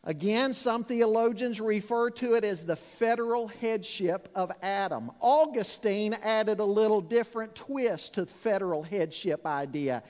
Again, 0.07 0.53
some 0.53 0.83
theologians 0.83 1.59
refer 1.59 2.12
to 2.12 2.35
it 2.35 2.45
as 2.45 2.63
the 2.63 2.75
federal 2.75 3.47
headship 3.47 4.29
of 4.35 4.51
Adam. 4.62 5.09
Augustine 5.19 6.13
added 6.21 6.59
a 6.59 6.65
little 6.65 7.01
different 7.01 7.55
twist 7.55 8.13
to 8.13 8.21
the 8.21 8.31
federal 8.31 8.83
headship 8.83 9.47
idea. 9.47 10.03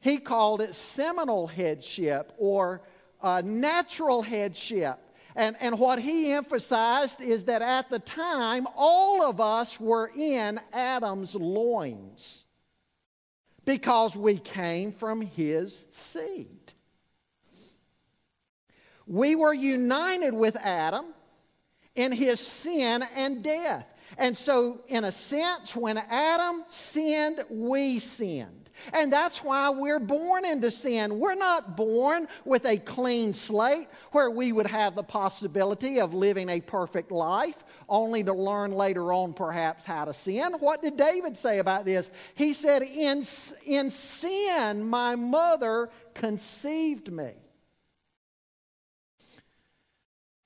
He 0.00 0.16
called 0.16 0.62
it 0.62 0.74
seminal 0.74 1.46
headship 1.46 2.32
or 2.38 2.80
uh, 3.20 3.42
natural 3.44 4.22
headship. 4.22 4.98
And, 5.36 5.56
and 5.60 5.78
what 5.78 5.98
he 5.98 6.32
emphasized 6.32 7.20
is 7.20 7.44
that 7.44 7.60
at 7.60 7.90
the 7.90 7.98
time, 7.98 8.66
all 8.74 9.22
of 9.22 9.38
us 9.38 9.78
were 9.78 10.10
in 10.16 10.60
Adam's 10.72 11.34
loins 11.34 12.44
because 13.66 14.16
we 14.16 14.38
came 14.38 14.92
from 14.92 15.20
his 15.20 15.86
seed. 15.90 16.61
We 19.06 19.34
were 19.34 19.54
united 19.54 20.32
with 20.32 20.56
Adam 20.56 21.06
in 21.94 22.12
his 22.12 22.40
sin 22.40 23.04
and 23.14 23.42
death. 23.42 23.88
And 24.18 24.36
so, 24.36 24.80
in 24.88 25.04
a 25.04 25.12
sense, 25.12 25.74
when 25.74 25.96
Adam 25.96 26.64
sinned, 26.68 27.44
we 27.50 27.98
sinned. 27.98 28.62
And 28.92 29.12
that's 29.12 29.44
why 29.44 29.70
we're 29.70 30.00
born 30.00 30.44
into 30.44 30.70
sin. 30.70 31.18
We're 31.18 31.34
not 31.34 31.76
born 31.76 32.26
with 32.44 32.64
a 32.66 32.78
clean 32.78 33.32
slate 33.32 33.88
where 34.12 34.30
we 34.30 34.52
would 34.52 34.66
have 34.66 34.94
the 34.94 35.02
possibility 35.02 36.00
of 36.00 36.14
living 36.14 36.48
a 36.48 36.60
perfect 36.60 37.12
life, 37.12 37.64
only 37.88 38.24
to 38.24 38.32
learn 38.32 38.72
later 38.72 39.12
on 39.12 39.34
perhaps 39.34 39.84
how 39.84 40.06
to 40.06 40.14
sin. 40.14 40.54
What 40.58 40.82
did 40.82 40.96
David 40.96 41.36
say 41.36 41.58
about 41.58 41.84
this? 41.84 42.10
He 42.34 42.52
said, 42.52 42.82
In, 42.82 43.24
in 43.64 43.90
sin, 43.90 44.84
my 44.84 45.14
mother 45.16 45.90
conceived 46.14 47.12
me. 47.12 47.32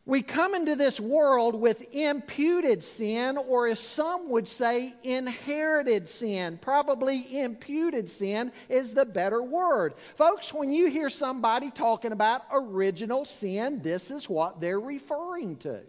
We 0.06 0.22
come 0.22 0.54
into 0.54 0.76
this 0.76 1.00
world 1.00 1.56
with 1.56 1.92
imputed 1.92 2.84
sin, 2.84 3.36
or 3.36 3.66
as 3.66 3.80
some 3.80 4.30
would 4.30 4.46
say, 4.46 4.94
inherited 5.02 6.06
sin. 6.06 6.58
Probably 6.62 7.40
imputed 7.40 8.08
sin 8.08 8.52
is 8.68 8.94
the 8.94 9.04
better 9.04 9.42
word. 9.42 9.94
Folks, 10.14 10.54
when 10.54 10.72
you 10.72 10.88
hear 10.88 11.10
somebody 11.10 11.72
talking 11.72 12.12
about 12.12 12.42
original 12.52 13.24
sin, 13.24 13.82
this 13.82 14.12
is 14.12 14.28
what 14.28 14.60
they're 14.60 14.78
referring 14.78 15.56
to. 15.56 15.82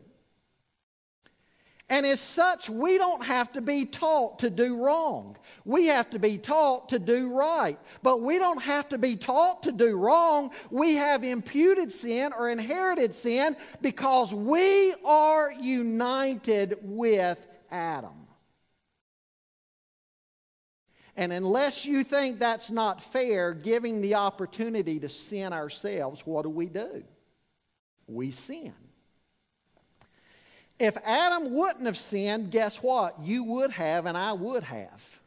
And 1.89 2.05
as 2.05 2.19
such, 2.19 2.69
we 2.69 2.97
don't 2.97 3.23
have 3.23 3.53
to 3.53 3.61
be 3.61 3.85
taught 3.85 4.39
to 4.39 4.49
do 4.49 4.75
wrong. 4.75 5.37
We 5.63 5.85
have 5.85 6.09
to 6.09 6.19
be 6.19 6.37
taught 6.37 6.89
to 6.89 6.99
do 6.99 7.31
right. 7.31 7.79
But 8.03 8.21
we 8.21 8.37
don't 8.39 8.61
have 8.61 8.89
to 8.89 8.97
be 8.97 9.15
taught 9.15 9.63
to 9.63 9.71
do 9.71 9.95
wrong. 9.95 10.51
We 10.69 10.95
have 10.95 11.23
imputed 11.23 11.91
sin 11.91 12.33
or 12.37 12.49
inherited 12.49 13.15
sin 13.15 13.55
because 13.81 14.33
we 14.33 14.95
are 15.05 15.51
united 15.53 16.77
with 16.81 17.37
Adam. 17.71 18.27
And 21.15 21.31
unless 21.31 21.85
you 21.85 22.03
think 22.03 22.37
that's 22.39 22.69
not 22.69 23.01
fair, 23.01 23.53
giving 23.53 24.01
the 24.01 24.15
opportunity 24.15 24.99
to 24.99 25.09
sin 25.09 25.53
ourselves, 25.53 26.21
what 26.25 26.43
do 26.43 26.49
we 26.49 26.65
do? 26.65 27.03
We 28.07 28.31
sin. 28.31 28.73
If 30.79 30.97
Adam 31.03 31.53
wouldn't 31.53 31.85
have 31.85 31.97
sinned, 31.97 32.51
guess 32.51 32.77
what? 32.77 33.19
You 33.21 33.43
would 33.43 33.71
have, 33.71 34.05
and 34.05 34.17
I 34.17 34.33
would 34.33 34.63
have. 34.63 35.19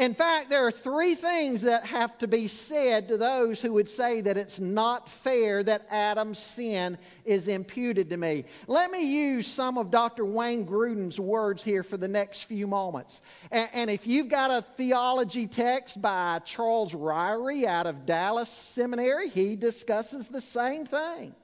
In 0.00 0.14
fact, 0.14 0.48
there 0.48 0.66
are 0.66 0.70
three 0.70 1.14
things 1.14 1.60
that 1.60 1.84
have 1.84 2.16
to 2.18 2.26
be 2.26 2.48
said 2.48 3.08
to 3.08 3.18
those 3.18 3.60
who 3.60 3.74
would 3.74 3.88
say 3.88 4.22
that 4.22 4.38
it's 4.38 4.58
not 4.58 5.10
fair 5.10 5.62
that 5.62 5.86
Adam's 5.90 6.38
sin 6.38 6.96
is 7.26 7.48
imputed 7.48 8.08
to 8.08 8.16
me. 8.16 8.46
Let 8.66 8.90
me 8.90 9.04
use 9.04 9.46
some 9.46 9.76
of 9.76 9.90
Dr. 9.90 10.24
Wayne 10.24 10.64
Grudem's 10.64 11.20
words 11.20 11.62
here 11.62 11.82
for 11.82 11.98
the 11.98 12.08
next 12.08 12.44
few 12.44 12.66
moments. 12.66 13.20
And, 13.50 13.68
and 13.74 13.90
if 13.90 14.06
you've 14.06 14.28
got 14.30 14.50
a 14.50 14.64
theology 14.78 15.46
text 15.46 16.00
by 16.00 16.40
Charles 16.46 16.94
Ryrie 16.94 17.66
out 17.66 17.86
of 17.86 18.06
Dallas 18.06 18.48
Seminary, 18.48 19.28
he 19.28 19.54
discusses 19.54 20.28
the 20.28 20.40
same 20.40 20.86
thing. 20.86 21.34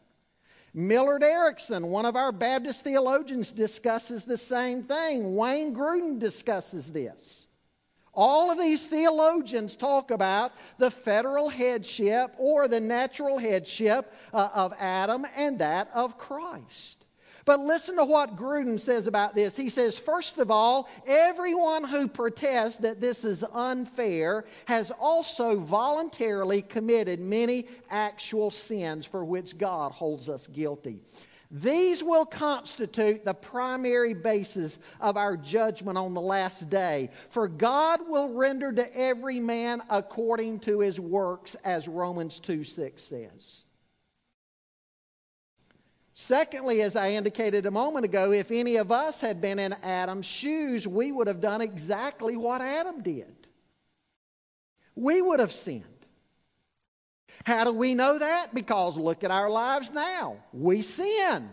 Millard 0.76 1.24
Erickson, 1.24 1.86
one 1.86 2.04
of 2.04 2.16
our 2.16 2.30
Baptist 2.30 2.84
theologians, 2.84 3.50
discusses 3.50 4.26
the 4.26 4.36
same 4.36 4.82
thing. 4.82 5.34
Wayne 5.34 5.74
Grudem 5.74 6.18
discusses 6.18 6.90
this. 6.90 7.46
All 8.12 8.50
of 8.50 8.58
these 8.58 8.86
theologians 8.86 9.74
talk 9.74 10.10
about 10.10 10.52
the 10.76 10.90
federal 10.90 11.48
headship 11.48 12.34
or 12.36 12.68
the 12.68 12.80
natural 12.80 13.38
headship 13.38 14.12
uh, 14.34 14.50
of 14.54 14.74
Adam 14.78 15.26
and 15.34 15.58
that 15.60 15.88
of 15.94 16.18
Christ. 16.18 16.95
But 17.46 17.60
listen 17.60 17.96
to 17.96 18.04
what 18.04 18.36
Grudem 18.36 18.78
says 18.78 19.06
about 19.06 19.36
this. 19.36 19.54
He 19.56 19.68
says, 19.68 19.96
first 19.96 20.38
of 20.38 20.50
all, 20.50 20.88
everyone 21.06 21.84
who 21.84 22.08
protests 22.08 22.78
that 22.78 23.00
this 23.00 23.24
is 23.24 23.44
unfair 23.52 24.44
has 24.64 24.90
also 24.90 25.56
voluntarily 25.60 26.60
committed 26.60 27.20
many 27.20 27.68
actual 27.88 28.50
sins 28.50 29.06
for 29.06 29.24
which 29.24 29.56
God 29.56 29.92
holds 29.92 30.28
us 30.28 30.48
guilty. 30.48 30.98
These 31.48 32.02
will 32.02 32.26
constitute 32.26 33.24
the 33.24 33.34
primary 33.34 34.12
basis 34.12 34.80
of 35.00 35.16
our 35.16 35.36
judgment 35.36 35.96
on 35.96 36.14
the 36.14 36.20
last 36.20 36.68
day. 36.68 37.10
For 37.30 37.46
God 37.46 38.00
will 38.08 38.28
render 38.28 38.72
to 38.72 38.96
every 38.96 39.38
man 39.38 39.82
according 39.88 40.58
to 40.60 40.80
his 40.80 40.98
works, 40.98 41.54
as 41.64 41.86
Romans 41.86 42.40
2 42.40 42.64
6 42.64 43.00
says. 43.00 43.65
Secondly, 46.18 46.80
as 46.80 46.96
I 46.96 47.10
indicated 47.10 47.66
a 47.66 47.70
moment 47.70 48.06
ago, 48.06 48.32
if 48.32 48.50
any 48.50 48.76
of 48.76 48.90
us 48.90 49.20
had 49.20 49.38
been 49.38 49.58
in 49.58 49.74
Adam's 49.82 50.24
shoes, 50.24 50.88
we 50.88 51.12
would 51.12 51.26
have 51.26 51.42
done 51.42 51.60
exactly 51.60 52.38
what 52.38 52.62
Adam 52.62 53.02
did. 53.02 53.46
We 54.94 55.20
would 55.20 55.40
have 55.40 55.52
sinned. 55.52 55.84
How 57.44 57.64
do 57.64 57.72
we 57.72 57.94
know 57.94 58.18
that? 58.18 58.54
Because 58.54 58.96
look 58.96 59.24
at 59.24 59.30
our 59.30 59.50
lives 59.50 59.90
now. 59.90 60.38
We 60.54 60.80
sin. 60.80 61.50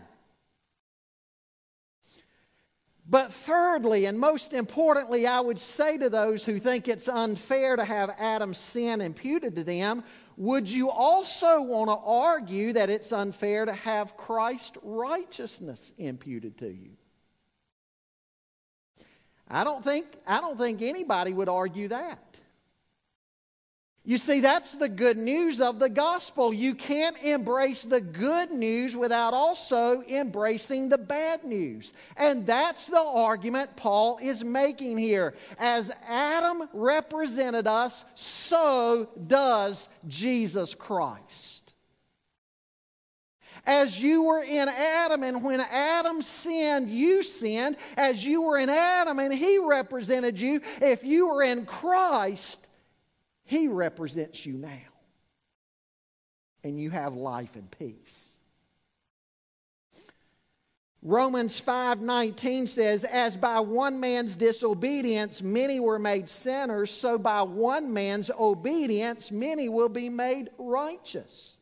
But 3.06 3.34
thirdly, 3.34 4.06
and 4.06 4.18
most 4.18 4.54
importantly, 4.54 5.26
I 5.26 5.40
would 5.40 5.58
say 5.58 5.98
to 5.98 6.08
those 6.08 6.42
who 6.42 6.58
think 6.58 6.88
it's 6.88 7.06
unfair 7.06 7.76
to 7.76 7.84
have 7.84 8.16
Adam's 8.18 8.56
sin 8.56 9.02
imputed 9.02 9.56
to 9.56 9.64
them, 9.64 10.04
would 10.36 10.68
you 10.68 10.90
also 10.90 11.62
want 11.62 11.88
to 11.88 11.94
argue 11.94 12.72
that 12.72 12.90
it's 12.90 13.12
unfair 13.12 13.64
to 13.64 13.72
have 13.72 14.16
Christ's 14.16 14.78
righteousness 14.82 15.92
imputed 15.98 16.58
to 16.58 16.68
you? 16.68 16.90
I 19.48 19.62
don't 19.62 19.84
think, 19.84 20.06
I 20.26 20.40
don't 20.40 20.58
think 20.58 20.82
anybody 20.82 21.32
would 21.32 21.48
argue 21.48 21.88
that. 21.88 22.40
You 24.06 24.18
see, 24.18 24.40
that's 24.40 24.74
the 24.74 24.88
good 24.88 25.16
news 25.16 25.62
of 25.62 25.78
the 25.78 25.88
gospel. 25.88 26.52
You 26.52 26.74
can't 26.74 27.16
embrace 27.22 27.84
the 27.84 28.02
good 28.02 28.50
news 28.50 28.94
without 28.94 29.32
also 29.32 30.02
embracing 30.02 30.90
the 30.90 30.98
bad 30.98 31.42
news. 31.42 31.94
And 32.18 32.46
that's 32.46 32.86
the 32.86 33.00
argument 33.00 33.76
Paul 33.76 34.18
is 34.20 34.44
making 34.44 34.98
here. 34.98 35.32
As 35.58 35.90
Adam 36.06 36.68
represented 36.74 37.66
us, 37.66 38.04
so 38.14 39.08
does 39.26 39.88
Jesus 40.06 40.74
Christ. 40.74 41.72
As 43.64 43.98
you 43.98 44.24
were 44.24 44.42
in 44.42 44.68
Adam, 44.68 45.22
and 45.22 45.42
when 45.42 45.60
Adam 45.60 46.20
sinned, 46.20 46.90
you 46.90 47.22
sinned. 47.22 47.78
As 47.96 48.22
you 48.22 48.42
were 48.42 48.58
in 48.58 48.68
Adam, 48.68 49.18
and 49.18 49.32
he 49.32 49.56
represented 49.56 50.38
you, 50.38 50.60
if 50.82 51.04
you 51.04 51.28
were 51.28 51.42
in 51.42 51.64
Christ, 51.64 52.63
he 53.44 53.68
represents 53.68 54.44
you 54.44 54.54
now. 54.54 54.78
And 56.62 56.80
you 56.80 56.90
have 56.90 57.14
life 57.14 57.56
and 57.56 57.70
peace. 57.70 58.34
Romans 61.02 61.60
5:19 61.60 62.66
says 62.66 63.04
as 63.04 63.36
by 63.36 63.60
one 63.60 64.00
man's 64.00 64.36
disobedience 64.36 65.42
many 65.42 65.78
were 65.78 65.98
made 65.98 66.30
sinners 66.30 66.90
so 66.90 67.18
by 67.18 67.42
one 67.42 67.92
man's 67.92 68.30
obedience 68.30 69.30
many 69.30 69.68
will 69.68 69.90
be 69.90 70.08
made 70.08 70.48
righteous. 70.56 71.53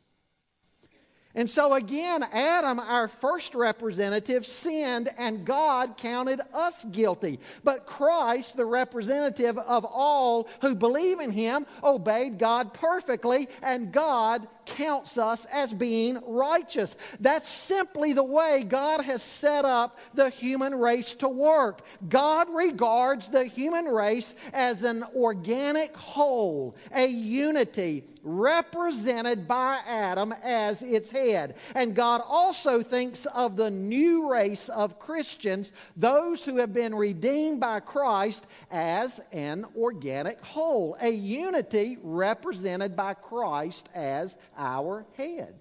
And 1.35 1.49
so 1.49 1.73
again, 1.73 2.23
Adam, 2.25 2.79
our 2.79 3.09
first 3.09 3.55
representative, 3.55 4.45
sinned 4.45 5.09
and 5.17 5.47
God 5.47 5.97
counted 5.97 6.43
us 6.53 6.85
guilty. 6.85 7.41
But 7.65 7.87
Christ, 7.87 8.57
the 8.57 8.67
representative 8.67 9.57
of 9.57 9.87
all 9.87 10.47
who 10.61 10.75
believe 10.75 11.21
in 11.21 11.33
him, 11.33 11.67
obeyed 11.83 12.39
God 12.39 12.75
perfectly 12.75 13.49
and 13.63 13.93
God 13.93 14.47
counts 14.67 15.19
us 15.19 15.45
as 15.47 15.73
being 15.73 16.21
righteous. 16.27 16.97
That's 17.21 17.49
simply 17.49 18.13
the 18.13 18.25
way 18.25 18.65
God 18.65 19.03
has 19.05 19.23
set 19.23 19.65
up 19.65 19.99
the 20.15 20.31
human 20.31 20.75
race 20.75 21.15
to 21.15 21.29
work. 21.29 21.83
God 22.09 22.49
regards 22.51 23.29
the 23.29 23.45
human 23.45 23.87
race 23.87 24.35
as 24.53 24.83
an 24.83 25.05
organic 25.15 25.97
whole, 25.97 26.77
a 26.95 27.07
unity 27.07 28.05
represented 28.23 29.49
by 29.49 29.81
Adam 29.87 30.33
as 30.43 30.83
its 30.83 31.11
head. 31.11 31.57
And 31.75 31.95
God 31.95 32.23
also 32.27 32.83
thinks 32.83 33.27
of 33.27 33.57
the 33.57 33.71
new 33.71 34.31
race 34.31 34.69
of 34.69 34.99
Christians, 34.99 35.73
those 35.97 36.45
who 36.45 36.59
have 36.59 36.73
been 36.73 36.95
redeemed 36.95 37.61
by 37.61 37.81
Christ, 37.81 38.47
as 38.71 39.21
an 39.33 39.67
organic 39.77 40.41
whole, 40.45 40.97
a 41.01 41.11
unity 41.11 41.99
represented 42.03 42.97
by 42.97 43.15
Christ 43.15 43.89
as 43.95 44.37
our 44.57 45.07
head. 45.17 45.55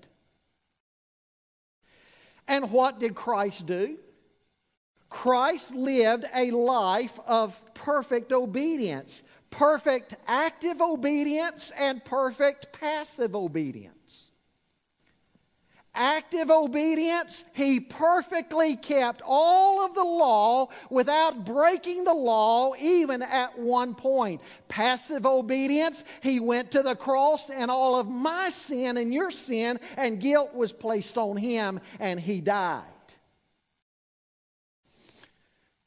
And 2.47 2.71
what 2.71 2.99
did 2.99 3.15
Christ 3.15 3.65
do? 3.65 3.97
Christ 5.10 5.75
lived 5.75 6.25
a 6.34 6.51
life 6.51 7.19
of 7.27 7.62
perfect 7.73 8.32
obedience, 8.32 9.23
perfect 9.49 10.15
active 10.27 10.82
obedience, 10.82 11.71
and 11.77 12.04
perfect 12.04 12.71
passive 12.71 13.36
obedience 13.36 14.31
active 15.93 16.49
obedience, 16.49 17.43
he 17.54 17.80
perfectly 17.80 18.75
kept 18.75 19.21
all 19.25 19.86
of 19.86 19.93
the 19.93 20.04
law 20.04 20.67
without 20.89 21.45
breaking 21.45 22.04
the 22.04 22.13
law 22.13 22.73
even 22.80 23.21
at 23.21 23.58
one 23.58 23.95
point. 23.95 24.41
Passive 24.67 25.25
obedience, 25.25 26.04
he 26.21 26.39
went 26.39 26.71
to 26.71 26.82
the 26.84 26.95
cross 26.95 27.49
and 27.49 27.69
all 27.69 27.95
of 27.95 28.08
my 28.08 28.49
sin 28.49 28.97
and 28.97 29.13
your 29.13 29.32
sin 29.32 29.80
and 29.97 30.19
guilt 30.19 30.54
was 30.54 30.71
placed 30.73 31.17
on 31.17 31.38
him 31.38 31.80
and 31.99 32.19
he 32.19 32.41
died. 32.41 32.90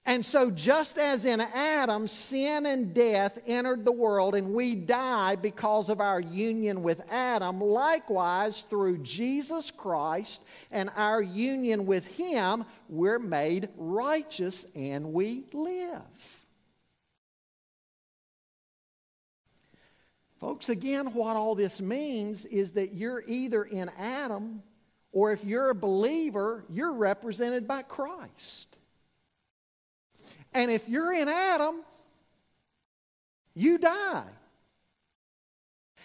And 0.07 0.25
so, 0.25 0.51
just 0.51 0.99
as 0.99 1.25
in 1.25 1.41
Adam, 1.41 2.07
sin 2.09 2.67
and 2.67 2.93
death 2.93 3.39
entered 3.47 3.87
the 3.87 3.93
world 3.93 4.35
and 4.35 4.53
we 4.53 4.75
die 4.75 5.35
because 5.37 5.89
of 5.89 5.99
our 5.99 6.21
union 6.21 6.83
with 6.83 7.01
Adam, 7.11 7.59
likewise, 7.59 8.61
through 8.63 8.99
Jesus 8.99 9.71
Christ 9.71 10.43
and 10.71 10.91
our 10.95 11.23
union 11.23 11.87
with 11.87 12.05
Him, 12.05 12.67
we're 12.91 13.19
made 13.19 13.71
righteous 13.79 14.67
and 14.75 15.15
we 15.15 15.45
live. 15.55 16.03
Folks, 20.39 20.69
again, 20.69 21.15
what 21.15 21.35
all 21.37 21.55
this 21.55 21.81
means 21.81 22.45
is 22.45 22.73
that 22.73 22.93
you're 22.93 23.25
either 23.27 23.65
in 23.65 23.89
Adam 23.97 24.63
or 25.13 25.33
if 25.33 25.43
you're 25.45 25.71
a 25.71 25.75
believer, 25.75 26.67
you're 26.69 26.93
represented 26.93 27.67
by 27.67 27.81
Christ. 27.81 28.74
And 30.55 30.71
if 30.71 30.89
you're 30.89 31.13
in 31.13 31.29
Adam, 31.29 31.83
you 33.55 33.79
die. 33.79 34.25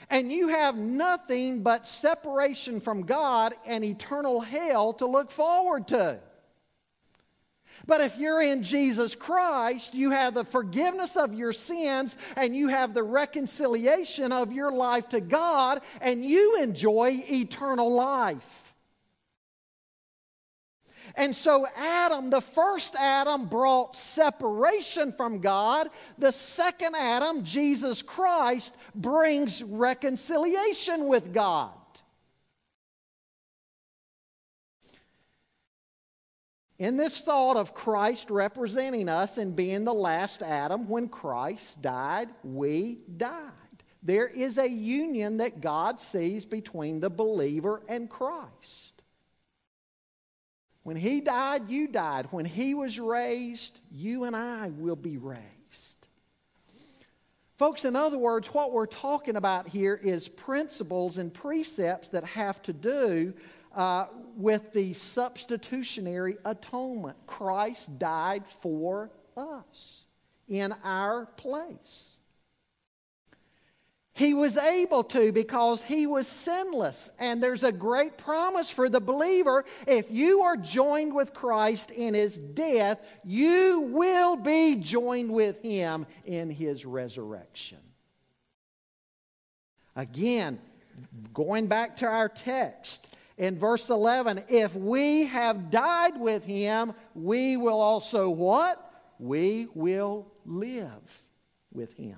And 0.09 0.31
you 0.31 0.47
have 0.47 0.75
nothing 0.75 1.61
but 1.61 1.85
separation 1.85 2.81
from 2.81 3.03
God 3.03 3.53
and 3.65 3.83
eternal 3.83 4.41
hell 4.41 4.93
to 4.93 5.05
look 5.05 5.29
forward 5.29 5.89
to. 5.89 6.19
But 7.85 8.01
if 8.01 8.17
you're 8.17 8.41
in 8.41 8.63
Jesus 8.63 9.15
Christ, 9.15 9.93
you 9.93 10.11
have 10.11 10.33
the 10.33 10.43
forgiveness 10.43 11.15
of 11.15 11.33
your 11.33 11.53
sins 11.53 12.15
and 12.35 12.55
you 12.55 12.67
have 12.67 12.93
the 12.93 13.03
reconciliation 13.03 14.31
of 14.31 14.51
your 14.51 14.71
life 14.71 15.09
to 15.09 15.21
God, 15.21 15.81
and 16.01 16.25
you 16.25 16.57
enjoy 16.61 17.23
eternal 17.29 17.91
life. 17.91 18.68
And 21.15 21.35
so, 21.35 21.67
Adam, 21.75 22.29
the 22.29 22.41
first 22.41 22.95
Adam, 22.95 23.47
brought 23.47 23.95
separation 23.95 25.13
from 25.13 25.39
God. 25.39 25.89
The 26.17 26.31
second 26.31 26.95
Adam, 26.95 27.43
Jesus 27.43 28.01
Christ, 28.01 28.73
brings 28.95 29.63
reconciliation 29.63 31.07
with 31.07 31.33
God. 31.33 31.71
In 36.79 36.95
this 36.95 37.19
thought 37.19 37.57
of 37.57 37.73
Christ 37.73 38.29
representing 38.29 39.09
us 39.09 39.37
and 39.37 39.53
being 39.53 39.83
the 39.83 39.93
last 39.93 40.41
Adam, 40.41 40.87
when 40.87 41.09
Christ 41.09 41.81
died, 41.81 42.29
we 42.41 42.99
died. 43.17 43.51
There 44.01 44.27
is 44.27 44.57
a 44.57 44.69
union 44.69 45.37
that 45.37 45.59
God 45.59 45.99
sees 45.99 46.45
between 46.45 47.01
the 47.01 47.09
believer 47.09 47.83
and 47.89 48.09
Christ. 48.09 48.98
When 50.89 50.97
he 50.97 51.21
died, 51.21 51.69
you 51.69 51.87
died. 51.87 52.29
When 52.31 52.45
he 52.45 52.73
was 52.73 52.99
raised, 52.99 53.79
you 53.91 54.23
and 54.23 54.35
I 54.35 54.69
will 54.69 54.95
be 54.95 55.17
raised. 55.17 56.07
Folks, 57.59 57.85
in 57.85 57.95
other 57.95 58.17
words, 58.17 58.47
what 58.47 58.71
we're 58.71 58.87
talking 58.87 59.35
about 59.35 59.67
here 59.67 59.99
is 60.01 60.27
principles 60.27 61.19
and 61.19 61.31
precepts 61.31 62.09
that 62.09 62.23
have 62.23 62.63
to 62.63 62.73
do 62.73 63.35
uh, 63.75 64.07
with 64.35 64.73
the 64.73 64.93
substitutionary 64.93 66.37
atonement. 66.43 67.17
Christ 67.27 67.99
died 67.99 68.47
for 68.47 69.11
us 69.37 70.07
in 70.47 70.73
our 70.83 71.27
place. 71.27 72.17
He 74.19 74.33
was 74.33 74.57
able 74.57 75.05
to 75.05 75.31
because 75.31 75.81
he 75.81 76.05
was 76.05 76.27
sinless. 76.27 77.09
And 77.19 77.41
there's 77.41 77.63
a 77.63 77.71
great 77.71 78.17
promise 78.17 78.69
for 78.69 78.89
the 78.89 78.99
believer. 78.99 79.63
If 79.87 80.11
you 80.11 80.41
are 80.41 80.57
joined 80.57 81.15
with 81.15 81.33
Christ 81.33 81.89
in 81.89 82.13
his 82.13 82.37
death, 82.37 82.99
you 83.23 83.79
will 83.93 84.35
be 84.35 84.75
joined 84.75 85.31
with 85.31 85.61
him 85.61 86.05
in 86.25 86.49
his 86.49 86.85
resurrection. 86.85 87.77
Again, 89.95 90.59
going 91.33 91.67
back 91.67 91.95
to 91.97 92.05
our 92.05 92.27
text, 92.27 93.07
in 93.37 93.57
verse 93.57 93.89
11, 93.89 94.43
if 94.49 94.75
we 94.75 95.27
have 95.27 95.71
died 95.71 96.19
with 96.19 96.43
him, 96.43 96.91
we 97.15 97.55
will 97.55 97.79
also 97.79 98.29
what? 98.29 98.85
We 99.17 99.69
will 99.73 100.27
live 100.45 101.23
with 101.71 101.93
him. 101.93 102.17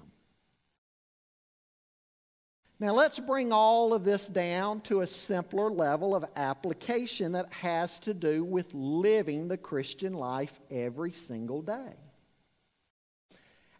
Now, 2.81 2.95
let's 2.95 3.19
bring 3.19 3.53
all 3.53 3.93
of 3.93 4.03
this 4.03 4.25
down 4.25 4.81
to 4.81 5.01
a 5.01 5.07
simpler 5.07 5.69
level 5.69 6.15
of 6.15 6.25
application 6.35 7.33
that 7.33 7.53
has 7.53 7.99
to 7.99 8.13
do 8.15 8.43
with 8.43 8.73
living 8.73 9.47
the 9.47 9.55
Christian 9.55 10.15
life 10.15 10.59
every 10.71 11.11
single 11.11 11.61
day. 11.61 11.93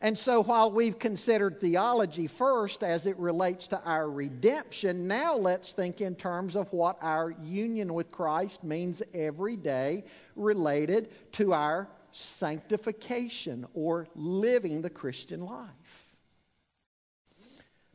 And 0.01 0.15
so, 0.15 0.43
while 0.43 0.71
we've 0.71 0.99
considered 0.99 1.59
theology 1.59 2.27
first 2.27 2.83
as 2.83 3.07
it 3.07 3.17
relates 3.17 3.67
to 3.69 3.81
our 3.85 4.07
redemption, 4.07 5.07
now 5.07 5.35
let's 5.35 5.71
think 5.71 5.99
in 5.99 6.13
terms 6.13 6.55
of 6.55 6.71
what 6.71 6.99
our 7.01 7.31
union 7.41 7.95
with 7.95 8.11
Christ 8.11 8.63
means 8.63 9.01
every 9.15 9.55
day 9.55 10.03
related 10.35 11.09
to 11.33 11.53
our 11.53 11.89
sanctification 12.11 13.65
or 13.73 14.07
living 14.13 14.83
the 14.83 14.91
Christian 14.91 15.41
life. 15.41 16.00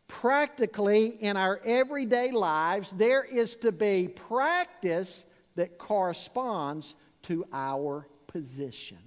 Practically, 0.08 1.06
in 1.06 1.36
our 1.36 1.60
everyday 1.64 2.30
lives, 2.30 2.92
there 2.92 3.24
is 3.24 3.56
to 3.56 3.72
be 3.72 4.08
practice 4.08 5.26
that 5.56 5.78
corresponds 5.78 6.94
to 7.22 7.44
our 7.52 8.06
position. 8.26 8.98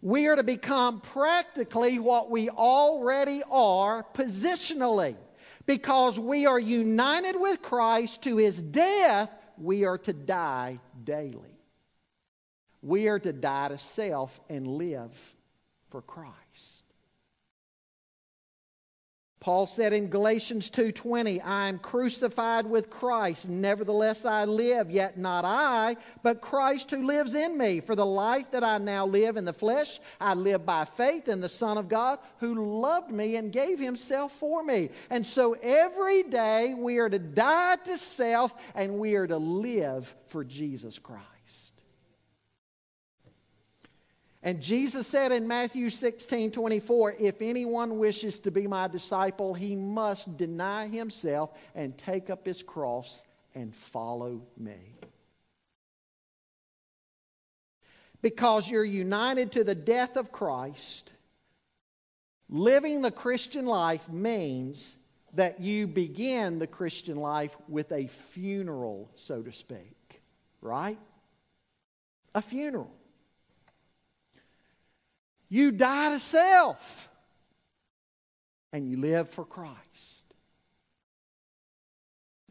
We 0.00 0.26
are 0.26 0.36
to 0.36 0.44
become 0.44 1.00
practically 1.00 1.98
what 1.98 2.30
we 2.30 2.50
already 2.50 3.42
are 3.50 4.04
positionally. 4.14 5.16
Because 5.66 6.18
we 6.18 6.44
are 6.44 6.60
united 6.60 7.40
with 7.40 7.62
Christ 7.62 8.22
to 8.24 8.36
his 8.36 8.60
death, 8.60 9.30
we 9.56 9.84
are 9.84 9.96
to 9.98 10.12
die 10.12 10.78
daily. 11.04 11.58
We 12.82 13.08
are 13.08 13.18
to 13.18 13.32
die 13.32 13.68
to 13.68 13.78
self 13.78 14.38
and 14.50 14.66
live 14.66 15.10
for 15.88 16.02
Christ. 16.02 16.34
Paul 19.44 19.66
said 19.66 19.92
in 19.92 20.08
Galatians 20.08 20.70
2:20, 20.70 21.38
I 21.42 21.68
am 21.68 21.78
crucified 21.78 22.64
with 22.64 22.88
Christ, 22.88 23.46
nevertheless 23.46 24.24
I 24.24 24.46
live, 24.46 24.90
yet 24.90 25.18
not 25.18 25.44
I, 25.44 25.98
but 26.22 26.40
Christ 26.40 26.90
who 26.90 27.04
lives 27.04 27.34
in 27.34 27.58
me. 27.58 27.80
For 27.80 27.94
the 27.94 28.06
life 28.06 28.50
that 28.52 28.64
I 28.64 28.78
now 28.78 29.04
live 29.06 29.36
in 29.36 29.44
the 29.44 29.52
flesh, 29.52 30.00
I 30.18 30.32
live 30.32 30.64
by 30.64 30.86
faith 30.86 31.28
in 31.28 31.42
the 31.42 31.50
Son 31.50 31.76
of 31.76 31.90
God 31.90 32.20
who 32.38 32.80
loved 32.80 33.10
me 33.10 33.36
and 33.36 33.52
gave 33.52 33.78
himself 33.78 34.32
for 34.32 34.64
me. 34.64 34.88
And 35.10 35.26
so 35.26 35.52
every 35.60 36.22
day 36.22 36.72
we 36.72 36.96
are 36.96 37.10
to 37.10 37.18
die 37.18 37.76
to 37.84 37.98
self 37.98 38.54
and 38.74 38.98
we 38.98 39.14
are 39.16 39.26
to 39.26 39.36
live 39.36 40.14
for 40.28 40.42
Jesus 40.42 40.98
Christ. 40.98 41.73
And 44.44 44.60
Jesus 44.60 45.06
said 45.06 45.32
in 45.32 45.48
Matthew 45.48 45.88
16 45.88 46.50
24, 46.50 47.16
If 47.18 47.40
anyone 47.40 47.98
wishes 47.98 48.38
to 48.40 48.50
be 48.50 48.66
my 48.66 48.88
disciple, 48.88 49.54
he 49.54 49.74
must 49.74 50.36
deny 50.36 50.86
himself 50.86 51.50
and 51.74 51.96
take 51.96 52.28
up 52.28 52.44
his 52.44 52.62
cross 52.62 53.24
and 53.54 53.74
follow 53.74 54.42
me. 54.58 54.98
Because 58.20 58.68
you're 58.68 58.84
united 58.84 59.52
to 59.52 59.64
the 59.64 59.74
death 59.74 60.18
of 60.18 60.30
Christ, 60.30 61.10
living 62.50 63.00
the 63.00 63.10
Christian 63.10 63.64
life 63.64 64.10
means 64.10 64.94
that 65.32 65.60
you 65.60 65.86
begin 65.86 66.58
the 66.58 66.66
Christian 66.66 67.16
life 67.16 67.56
with 67.66 67.90
a 67.92 68.08
funeral, 68.08 69.10
so 69.16 69.40
to 69.40 69.52
speak. 69.52 70.20
Right? 70.60 70.98
A 72.34 72.42
funeral. 72.42 72.92
You 75.54 75.70
die 75.70 76.10
to 76.10 76.18
self 76.18 77.08
and 78.72 78.88
you 78.88 78.96
live 78.96 79.30
for 79.30 79.44
Christ. 79.44 80.24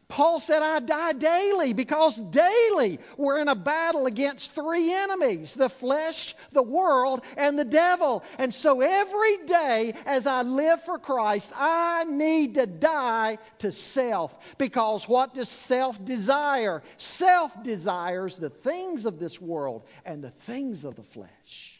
Paul 0.08 0.40
said, 0.40 0.62
I 0.62 0.80
die 0.80 1.12
daily 1.12 1.74
because 1.74 2.16
daily 2.16 2.98
we're 3.18 3.40
in 3.40 3.48
a 3.48 3.54
battle 3.54 4.06
against 4.06 4.54
three 4.54 4.90
enemies 4.90 5.52
the 5.52 5.68
flesh, 5.68 6.34
the 6.52 6.62
world, 6.62 7.20
and 7.36 7.58
the 7.58 7.64
devil. 7.66 8.24
And 8.38 8.54
so 8.54 8.80
every 8.80 9.36
day 9.44 9.92
as 10.06 10.26
I 10.26 10.40
live 10.40 10.82
for 10.82 10.98
Christ, 10.98 11.52
I 11.54 12.04
need 12.04 12.54
to 12.54 12.66
die 12.66 13.36
to 13.58 13.70
self 13.70 14.56
because 14.56 15.06
what 15.06 15.34
does 15.34 15.50
self 15.50 16.02
desire? 16.02 16.82
Self 16.96 17.62
desires 17.62 18.38
the 18.38 18.48
things 18.48 19.04
of 19.04 19.18
this 19.18 19.42
world 19.42 19.82
and 20.06 20.24
the 20.24 20.30
things 20.30 20.86
of 20.86 20.96
the 20.96 21.02
flesh. 21.02 21.73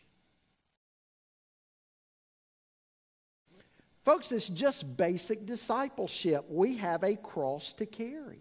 Folks, 4.05 4.33
it's 4.33 4.49
just 4.49 4.97
basic 4.97 5.47
discipleship. 5.47 6.45
We 6.49 6.77
have 6.77 7.03
a 7.03 7.17
cross 7.17 7.73
to 7.75 7.87
carry. 7.87 8.41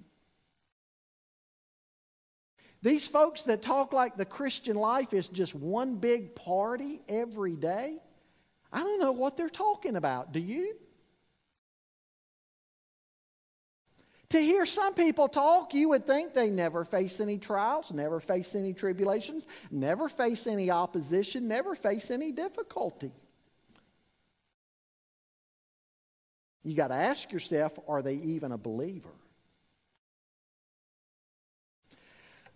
These 2.81 3.07
folks 3.07 3.45
that 3.45 3.61
talk 3.61 3.93
like 3.93 4.17
the 4.17 4.25
Christian 4.25 4.75
life 4.75 5.13
is 5.13 5.29
just 5.29 5.55
one 5.55 5.95
big 5.95 6.35
party 6.35 7.01
every 7.07 7.55
day, 7.55 7.97
I 8.73 8.79
don't 8.79 8.99
know 8.99 9.11
what 9.11 9.37
they're 9.37 9.49
talking 9.49 9.95
about. 9.95 10.33
Do 10.33 10.39
you? 10.39 10.75
To 14.29 14.39
hear 14.39 14.65
some 14.65 14.95
people 14.95 15.27
talk, 15.27 15.75
you 15.75 15.89
would 15.89 16.07
think 16.07 16.33
they 16.33 16.49
never 16.49 16.83
face 16.83 17.19
any 17.19 17.37
trials, 17.37 17.91
never 17.93 18.19
face 18.19 18.55
any 18.55 18.73
tribulations, 18.73 19.45
never 19.69 20.09
face 20.09 20.47
any 20.47 20.71
opposition, 20.71 21.47
never 21.47 21.75
face 21.75 22.09
any 22.09 22.31
difficulty. 22.31 23.11
You 26.63 26.75
got 26.75 26.87
to 26.87 26.95
ask 26.95 27.31
yourself 27.31 27.77
are 27.87 28.01
they 28.01 28.15
even 28.15 28.51
a 28.51 28.57
believer? 28.57 29.09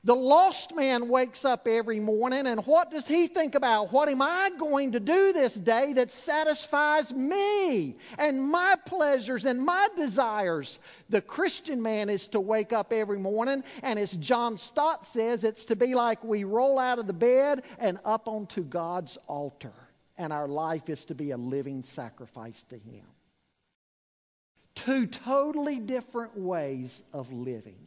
The 0.04 0.15
lost 0.15 0.74
man 0.74 1.10
wakes 1.10 1.43
up 1.43 1.67
every 1.67 2.00
morning, 2.00 2.48
and 2.48 2.65
what 2.65 2.91
does 2.91 3.08
he 3.08 3.28
think 3.28 3.56
about? 3.56 3.91
What 3.91 4.08
am 4.08 4.22
I 4.22 4.52
going 4.58 4.93
to 4.93 5.02
do 5.02 5.34
this 5.34 5.54
day 5.54 5.91
that 5.93 6.12
satisfies 6.12 7.13
me 7.13 7.98
and 8.17 8.41
my 8.41 8.76
pleasures 8.86 9.46
and 9.46 9.62
my 9.62 9.89
desires? 9.98 10.80
The 11.10 11.20
Christian 11.20 11.82
man 11.82 12.10
is 12.10 12.30
to 12.30 12.39
wake 12.39 12.72
up 12.72 12.93
every 12.93 13.20
morning, 13.20 13.65
and 13.84 14.00
as 14.00 14.13
John 14.13 14.58
Stott 14.58 15.06
says, 15.06 15.43
it's 15.43 15.65
to 15.65 15.76
be 15.76 15.93
like 15.93 16.24
we 16.24 16.46
roll 16.46 16.80
out 16.80 17.00
of 17.00 17.08
the 17.08 17.12
bed 17.12 17.63
and 17.78 18.00
up 18.06 18.30
onto 18.30 18.63
God's 18.63 19.17
altar, 19.28 19.74
and 20.17 20.32
our 20.32 20.48
life 20.48 20.88
is 20.89 21.04
to 21.06 21.15
be 21.15 21.32
a 21.32 21.38
living 21.38 21.84
sacrifice 21.84 22.63
to 22.70 22.78
Him. 22.78 23.04
Two 24.78 25.08
totally 25.08 25.80
different 25.80 26.38
ways 26.38 27.04
of 27.12 27.34
living. 27.34 27.80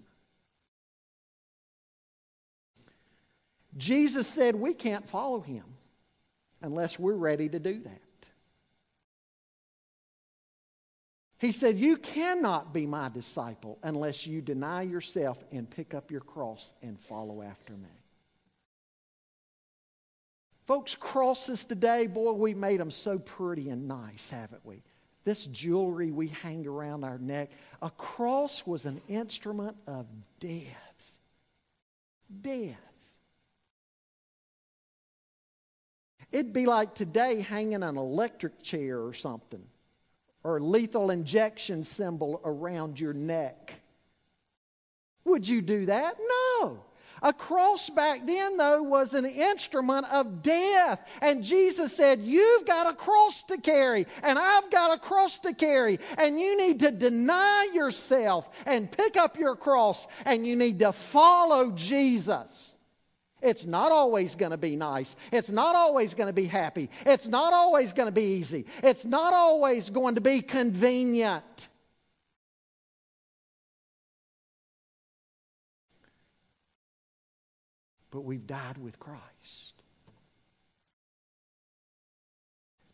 Jesus 3.77 4.27
said 4.27 4.57
we 4.57 4.75
can't 4.75 5.09
follow 5.09 5.41
him 5.41 5.63
unless 6.63 6.99
we're 6.99 7.15
ready 7.15 7.49
to 7.49 7.61
do 7.61 7.79
that. 7.79 8.01
He 11.39 11.53
said, 11.53 11.79
You 11.79 11.97
cannot 11.97 12.75
be 12.75 12.87
my 12.87 13.09
disciple 13.09 13.79
unless 13.85 14.27
you 14.27 14.41
deny 14.41 14.83
yourself 14.83 15.39
and 15.53 15.71
pick 15.71 15.95
up 15.95 16.11
your 16.11 16.21
cross 16.21 16.73
and 16.83 16.99
follow 16.99 17.41
after 17.41 17.75
me. 17.75 17.89
Folks, 20.67 20.97
crosses 20.97 21.65
today, 21.65 22.09
boy, 22.09 22.33
we 22.33 22.53
made 22.53 22.81
them 22.81 22.91
so 22.91 23.21
pretty 23.21 23.71
and 23.71 23.87
nice, 23.87 24.29
haven't 24.29 24.67
we? 24.67 24.83
This 25.25 25.47
jewelry 25.47 26.11
we 26.11 26.29
hang 26.29 26.67
around 26.67 27.05
our 27.05 27.19
neck, 27.19 27.51
a 27.83 27.91
cross 27.91 28.67
was 28.67 28.87
an 28.87 29.01
instrument 29.09 29.77
of 29.87 30.07
death. 30.39 31.13
Death. 32.41 32.77
It'd 36.33 36.53
be 36.53 36.67
like 36.67 36.95
today 36.95 37.41
hanging 37.41 37.83
an 37.83 37.97
electric 37.97 38.63
chair 38.63 39.05
or 39.05 39.13
something, 39.13 39.63
or 40.45 40.59
a 40.59 40.63
lethal 40.63 41.11
injection 41.11 41.83
symbol 41.85 42.41
around 42.45 43.01
your 43.01 43.13
neck. 43.13 43.75
Would 45.25 45.47
you 45.47 45.61
do 45.61 45.87
that? 45.87 46.17
No. 46.19 46.85
A 47.23 47.33
cross 47.33 47.91
back 47.91 48.27
then, 48.27 48.57
though, 48.57 48.83
was 48.83 49.15
an 49.15 49.27
instrument 49.27 50.07
of 50.11 50.43
death. 50.43 51.07
And 51.21 51.45
Jesus 51.45 51.95
said, 51.95 52.21
You've 52.21 52.65
got 52.65 52.87
a 52.87 52.95
cross 52.95 53.43
to 53.45 53.59
carry, 53.59 54.07
and 54.23 54.39
I've 54.39 54.71
got 54.71 54.97
a 54.97 54.99
cross 54.99 55.39
to 55.41 55.55
carry. 55.55 55.99
And 56.19 56.41
you 56.41 56.57
need 56.57 56.81
to 56.81 56.91
deny 56.91 57.69
yourself 57.75 58.49
and 58.67 58.91
pick 58.91 59.17
up 59.17 59.39
your 59.39 59.57
cross, 59.57 60.07
and 60.25 60.47
you 60.47 60.57
need 60.57 60.79
to 60.81 60.93
follow 60.93 61.73
Jesus. 61.73 62.75
It's 63.43 63.65
not 63.65 63.91
always 63.91 64.35
going 64.35 64.51
to 64.51 64.59
be 64.59 64.77
nice. 64.77 65.17
It's 65.33 65.51
not 65.51 65.75
always 65.75 66.13
going 66.15 66.27
to 66.27 66.33
be 66.33 66.47
happy. 66.47 66.91
It's 67.07 67.27
not 67.27 67.53
always 67.53 67.93
going 67.93 68.09
to 68.09 68.13
be 68.13 68.35
easy. 68.35 68.67
It's 68.83 69.05
not 69.05 69.33
always 69.33 69.89
going 69.89 70.17
to 70.17 70.21
be 70.21 70.43
convenient. 70.43 71.69
But 78.11 78.23
we've 78.23 78.47
died 78.47 78.79
with 78.79 78.99
Christ. 78.99 79.81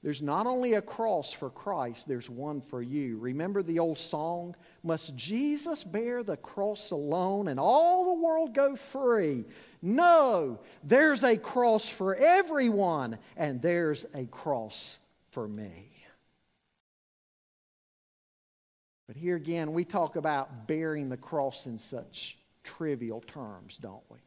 There's 0.03 0.23
not 0.23 0.47
only 0.47 0.75
a 0.75 0.83
cross 0.83 1.33
for 1.33 1.51
Christ, 1.51 2.07
there's 2.07 2.31
one 2.31 2.61
for 2.61 2.81
you. 2.81 3.19
Remember 3.19 3.61
the 3.61 3.81
old 3.81 3.99
song? 3.99 4.55
Must 4.85 5.17
Jesus 5.17 5.83
bear 5.83 6.23
the 6.23 6.37
cross 6.37 6.93
alone 6.93 7.49
and 7.49 7.59
all 7.59 8.05
the 8.05 8.23
world 8.23 8.55
go 8.55 8.77
free? 8.77 9.45
No, 9.83 10.61
there's 10.85 11.25
a 11.25 11.37
cross 11.37 11.89
for 11.89 12.15
everyone, 12.15 13.19
and 13.37 13.61
there's 13.61 14.07
a 14.15 14.27
cross 14.27 15.01
for 15.31 15.49
me. 15.49 15.91
But 19.09 19.17
here 19.17 19.35
again, 19.37 19.73
we 19.73 19.85
talk 19.85 20.15
about 20.15 20.69
bearing 20.69 21.09
the 21.09 21.17
cross 21.17 21.67
in 21.67 21.81
such 21.81 22.39
trivial 22.63 23.23
terms, 23.23 23.77
don't 23.77 24.05
we? 24.09 24.19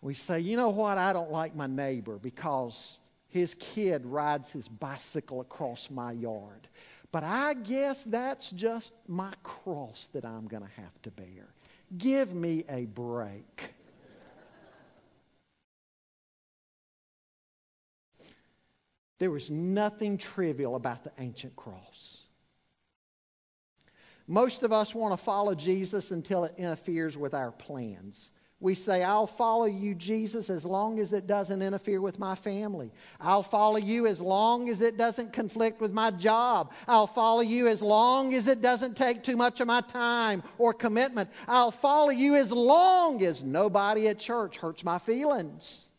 We 0.00 0.14
say, 0.14 0.40
you 0.40 0.56
know 0.56 0.68
what, 0.68 0.96
I 0.96 1.12
don't 1.12 1.32
like 1.32 1.56
my 1.56 1.66
neighbor 1.66 2.18
because 2.18 2.98
his 3.28 3.54
kid 3.54 4.06
rides 4.06 4.50
his 4.50 4.68
bicycle 4.68 5.40
across 5.40 5.90
my 5.90 6.12
yard. 6.12 6.68
But 7.10 7.24
I 7.24 7.54
guess 7.54 8.04
that's 8.04 8.50
just 8.50 8.94
my 9.06 9.32
cross 9.42 10.08
that 10.12 10.24
I'm 10.24 10.46
going 10.46 10.62
to 10.62 10.80
have 10.80 11.02
to 11.02 11.10
bear. 11.10 11.48
Give 11.96 12.34
me 12.34 12.64
a 12.68 12.84
break. 12.84 13.74
There 19.18 19.30
was 19.30 19.50
nothing 19.50 20.16
trivial 20.16 20.76
about 20.76 21.02
the 21.02 21.10
ancient 21.18 21.56
cross. 21.56 22.22
Most 24.28 24.62
of 24.62 24.72
us 24.72 24.94
want 24.94 25.18
to 25.18 25.24
follow 25.24 25.54
Jesus 25.54 26.10
until 26.10 26.44
it 26.44 26.54
interferes 26.56 27.16
with 27.16 27.34
our 27.34 27.50
plans. 27.50 28.30
We 28.60 28.74
say, 28.74 29.04
I'll 29.04 29.28
follow 29.28 29.66
you, 29.66 29.94
Jesus, 29.94 30.50
as 30.50 30.64
long 30.64 30.98
as 30.98 31.12
it 31.12 31.28
doesn't 31.28 31.62
interfere 31.62 32.00
with 32.00 32.18
my 32.18 32.34
family. 32.34 32.90
I'll 33.20 33.44
follow 33.44 33.76
you 33.76 34.08
as 34.08 34.20
long 34.20 34.68
as 34.68 34.80
it 34.80 34.96
doesn't 34.96 35.32
conflict 35.32 35.80
with 35.80 35.92
my 35.92 36.10
job. 36.10 36.72
I'll 36.88 37.06
follow 37.06 37.42
you 37.42 37.68
as 37.68 37.82
long 37.82 38.34
as 38.34 38.48
it 38.48 38.60
doesn't 38.60 38.96
take 38.96 39.22
too 39.22 39.36
much 39.36 39.60
of 39.60 39.68
my 39.68 39.80
time 39.82 40.42
or 40.58 40.74
commitment. 40.74 41.30
I'll 41.46 41.70
follow 41.70 42.10
you 42.10 42.34
as 42.34 42.50
long 42.50 43.22
as 43.22 43.44
nobody 43.44 44.08
at 44.08 44.18
church 44.18 44.56
hurts 44.56 44.82
my 44.82 44.98
feelings. 44.98 45.90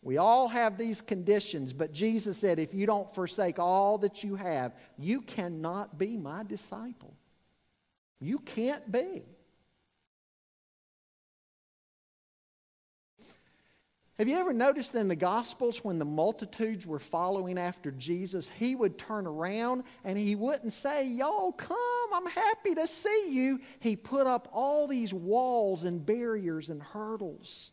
We 0.00 0.16
all 0.16 0.48
have 0.48 0.78
these 0.78 1.02
conditions, 1.02 1.74
but 1.74 1.92
Jesus 1.92 2.38
said, 2.38 2.58
if 2.58 2.72
you 2.72 2.86
don't 2.86 3.14
forsake 3.14 3.58
all 3.58 3.98
that 3.98 4.24
you 4.24 4.36
have, 4.36 4.72
you 4.98 5.20
cannot 5.20 5.98
be 5.98 6.16
my 6.16 6.44
disciple. 6.44 7.14
You 8.22 8.38
can't 8.38 8.90
be. 8.90 9.24
Have 14.18 14.28
you 14.28 14.38
ever 14.38 14.52
noticed 14.52 14.94
in 14.94 15.08
the 15.08 15.16
Gospels 15.16 15.82
when 15.82 15.98
the 15.98 16.04
multitudes 16.04 16.86
were 16.86 17.00
following 17.00 17.58
after 17.58 17.90
Jesus, 17.90 18.48
he 18.56 18.76
would 18.76 18.96
turn 18.96 19.26
around 19.26 19.82
and 20.04 20.16
he 20.16 20.36
wouldn't 20.36 20.72
say, 20.72 21.08
Y'all 21.08 21.50
come, 21.50 21.76
I'm 22.14 22.26
happy 22.26 22.76
to 22.76 22.86
see 22.86 23.30
you. 23.30 23.58
He 23.80 23.96
put 23.96 24.28
up 24.28 24.48
all 24.52 24.86
these 24.86 25.12
walls 25.12 25.82
and 25.82 26.06
barriers 26.06 26.70
and 26.70 26.80
hurdles, 26.80 27.72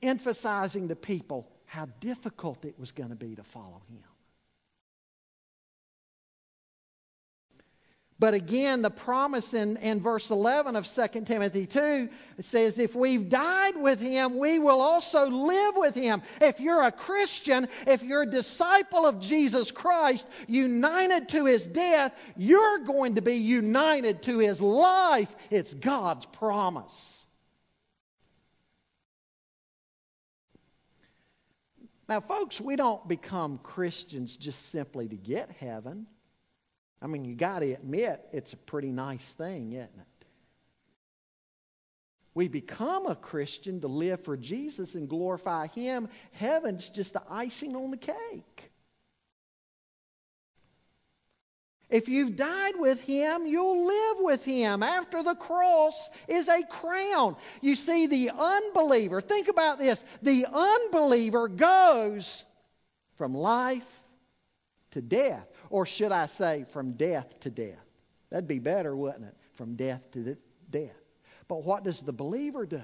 emphasizing 0.00 0.86
to 0.88 0.94
people 0.94 1.50
how 1.64 1.86
difficult 1.98 2.64
it 2.64 2.78
was 2.78 2.92
going 2.92 3.10
to 3.10 3.16
be 3.16 3.34
to 3.34 3.42
follow 3.42 3.82
him. 3.88 4.09
But 8.20 8.34
again, 8.34 8.82
the 8.82 8.90
promise 8.90 9.54
in, 9.54 9.78
in 9.78 9.98
verse 9.98 10.28
11 10.28 10.76
of 10.76 10.86
2 10.86 11.22
Timothy 11.22 11.66
2 11.66 12.10
says, 12.40 12.78
If 12.78 12.94
we've 12.94 13.30
died 13.30 13.78
with 13.78 13.98
him, 13.98 14.36
we 14.36 14.58
will 14.58 14.82
also 14.82 15.26
live 15.26 15.74
with 15.76 15.94
him. 15.94 16.20
If 16.38 16.60
you're 16.60 16.82
a 16.82 16.92
Christian, 16.92 17.66
if 17.86 18.02
you're 18.02 18.24
a 18.24 18.30
disciple 18.30 19.06
of 19.06 19.20
Jesus 19.20 19.70
Christ, 19.70 20.28
united 20.46 21.30
to 21.30 21.46
his 21.46 21.66
death, 21.66 22.14
you're 22.36 22.80
going 22.80 23.14
to 23.14 23.22
be 23.22 23.36
united 23.36 24.22
to 24.24 24.36
his 24.36 24.60
life. 24.60 25.34
It's 25.50 25.72
God's 25.72 26.26
promise. 26.26 27.24
Now, 32.06 32.20
folks, 32.20 32.60
we 32.60 32.76
don't 32.76 33.08
become 33.08 33.56
Christians 33.62 34.36
just 34.36 34.68
simply 34.68 35.08
to 35.08 35.16
get 35.16 35.50
heaven. 35.52 36.06
I 37.02 37.06
mean, 37.06 37.24
you 37.24 37.34
got 37.34 37.60
to 37.60 37.72
admit 37.72 38.20
it's 38.32 38.52
a 38.52 38.56
pretty 38.56 38.92
nice 38.92 39.32
thing, 39.32 39.72
isn't 39.72 39.84
it? 39.84 40.26
We 42.34 42.46
become 42.48 43.06
a 43.06 43.16
Christian 43.16 43.80
to 43.80 43.88
live 43.88 44.22
for 44.22 44.36
Jesus 44.36 44.94
and 44.94 45.08
glorify 45.08 45.66
Him. 45.68 46.08
Heaven's 46.32 46.88
just 46.88 47.14
the 47.14 47.22
icing 47.28 47.74
on 47.74 47.90
the 47.90 47.96
cake. 47.96 48.70
If 51.88 52.08
you've 52.08 52.36
died 52.36 52.74
with 52.76 53.00
Him, 53.00 53.46
you'll 53.46 53.84
live 53.84 54.16
with 54.20 54.44
Him. 54.44 54.82
After 54.82 55.24
the 55.24 55.34
cross 55.34 56.08
is 56.28 56.48
a 56.48 56.62
crown. 56.62 57.34
You 57.60 57.74
see, 57.74 58.06
the 58.06 58.30
unbeliever, 58.30 59.20
think 59.20 59.48
about 59.48 59.78
this 59.78 60.04
the 60.22 60.46
unbeliever 60.52 61.48
goes 61.48 62.44
from 63.16 63.34
life 63.34 64.04
to 64.92 65.02
death. 65.02 65.48
Or 65.70 65.86
should 65.86 66.12
I 66.12 66.26
say, 66.26 66.64
from 66.64 66.92
death 66.92 67.38
to 67.40 67.50
death? 67.50 67.86
That'd 68.28 68.48
be 68.48 68.58
better, 68.58 68.94
wouldn't 68.94 69.24
it? 69.24 69.36
From 69.52 69.76
death 69.76 70.10
to 70.12 70.36
death. 70.68 70.90
But 71.48 71.64
what 71.64 71.84
does 71.84 72.02
the 72.02 72.12
believer 72.12 72.66
do? 72.66 72.82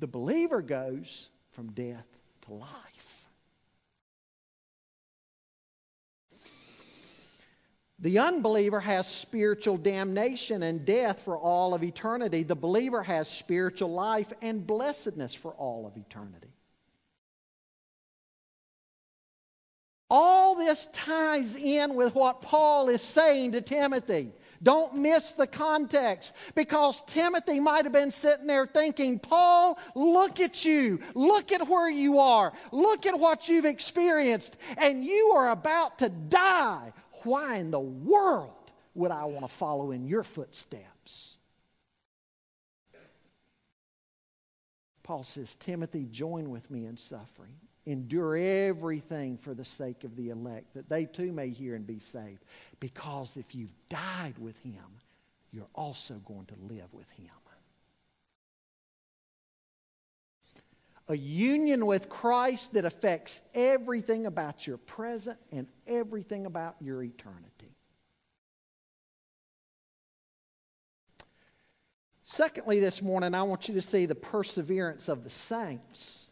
The 0.00 0.08
believer 0.08 0.60
goes 0.60 1.30
from 1.52 1.72
death 1.72 2.06
to 2.42 2.52
life. 2.54 3.28
The 8.00 8.18
unbeliever 8.18 8.80
has 8.80 9.08
spiritual 9.08 9.76
damnation 9.78 10.62
and 10.62 10.84
death 10.84 11.20
for 11.20 11.38
all 11.38 11.74
of 11.74 11.82
eternity. 11.82 12.42
The 12.42 12.56
believer 12.56 13.02
has 13.02 13.28
spiritual 13.28 13.92
life 13.92 14.32
and 14.42 14.66
blessedness 14.66 15.32
for 15.34 15.52
all 15.52 15.86
of 15.86 15.96
eternity. 15.96 16.52
All 20.10 20.54
this 20.54 20.88
ties 20.92 21.54
in 21.54 21.94
with 21.94 22.14
what 22.14 22.42
Paul 22.42 22.88
is 22.88 23.02
saying 23.02 23.52
to 23.52 23.60
Timothy. 23.60 24.32
Don't 24.62 24.96
miss 24.96 25.32
the 25.32 25.46
context 25.46 26.32
because 26.54 27.02
Timothy 27.06 27.60
might 27.60 27.84
have 27.84 27.92
been 27.92 28.10
sitting 28.10 28.46
there 28.46 28.66
thinking, 28.66 29.18
Paul, 29.18 29.78
look 29.94 30.40
at 30.40 30.64
you. 30.64 31.00
Look 31.14 31.52
at 31.52 31.68
where 31.68 31.88
you 31.88 32.18
are. 32.18 32.52
Look 32.70 33.06
at 33.06 33.18
what 33.18 33.48
you've 33.48 33.64
experienced. 33.64 34.56
And 34.76 35.04
you 35.04 35.32
are 35.34 35.50
about 35.50 35.98
to 35.98 36.08
die. 36.08 36.92
Why 37.24 37.56
in 37.56 37.70
the 37.70 37.80
world 37.80 38.52
would 38.94 39.10
I 39.10 39.24
want 39.24 39.46
to 39.46 39.52
follow 39.52 39.90
in 39.90 40.06
your 40.06 40.22
footsteps? 40.22 41.36
Paul 45.02 45.24
says, 45.24 45.54
Timothy, 45.56 46.06
join 46.10 46.48
with 46.48 46.70
me 46.70 46.86
in 46.86 46.96
suffering 46.96 47.56
endure 47.86 48.36
everything 48.36 49.36
for 49.38 49.54
the 49.54 49.64
sake 49.64 50.04
of 50.04 50.16
the 50.16 50.30
elect, 50.30 50.74
that 50.74 50.88
they 50.88 51.04
too 51.04 51.32
may 51.32 51.50
hear 51.50 51.74
and 51.74 51.86
be 51.86 51.98
saved. 51.98 52.44
Because 52.80 53.36
if 53.36 53.54
you've 53.54 53.74
died 53.88 54.38
with 54.38 54.56
him, 54.58 54.84
you're 55.50 55.68
also 55.74 56.14
going 56.26 56.46
to 56.46 56.54
live 56.74 56.92
with 56.92 57.08
him. 57.10 57.30
A 61.08 61.16
union 61.16 61.84
with 61.84 62.08
Christ 62.08 62.72
that 62.72 62.86
affects 62.86 63.42
everything 63.54 64.24
about 64.24 64.66
your 64.66 64.78
present 64.78 65.38
and 65.52 65.66
everything 65.86 66.46
about 66.46 66.76
your 66.80 67.02
eternity. 67.02 67.76
Secondly, 72.22 72.80
this 72.80 73.02
morning, 73.02 73.34
I 73.34 73.42
want 73.42 73.68
you 73.68 73.74
to 73.74 73.82
see 73.82 74.06
the 74.06 74.14
perseverance 74.14 75.08
of 75.08 75.24
the 75.24 75.30
saints 75.30 76.23